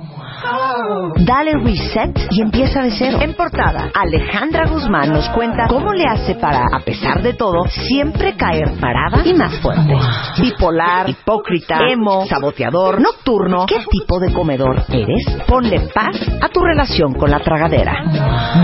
Dale 1.18 1.52
reset 1.54 2.18
y 2.30 2.40
empieza 2.40 2.82
de 2.82 2.90
cero. 2.90 3.18
En 3.20 3.34
portada, 3.34 3.90
Alejandra 3.94 4.66
Guzmán 4.68 5.12
nos 5.12 5.28
cuenta 5.30 5.66
cómo 5.68 5.92
le 5.92 6.04
hace 6.04 6.34
para, 6.34 6.64
a 6.72 6.80
pesar 6.80 7.22
de 7.22 7.34
todo, 7.34 7.64
siempre 7.68 8.36
caer 8.36 8.78
parada 8.80 9.22
y 9.24 9.34
más 9.34 9.58
fuerte. 9.60 9.96
Bipolar, 10.40 11.08
hipócrita, 11.08 11.78
emo, 11.88 12.26
saboteador, 12.26 13.00
nocturno. 13.00 13.66
¿Qué 13.66 13.84
tipo 13.90 14.20
de 14.20 14.32
comedor 14.32 14.84
eres? 14.88 15.24
Ponle 15.46 15.88
paz 15.92 16.16
a 16.40 16.48
tu 16.48 16.60
relación 16.60 17.14
con 17.14 17.30
la 17.30 17.40
tragadera. 17.40 18.04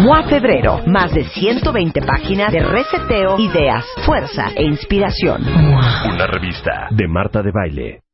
MOA 0.03 0.25
Febrero, 0.25 0.81
más 0.87 1.13
de 1.13 1.25
120 1.25 2.01
páginas 2.03 2.53
de 2.53 2.61
reseteo, 2.61 3.39
ideas, 3.39 3.85
fuerza 4.05 4.51
e 4.55 4.65
inspiración. 4.65 5.43
Una 5.47 6.27
revista 6.27 6.89
de 6.91 7.09
Marta 7.09 7.43
de 7.43 7.51
Baile. 7.53 8.12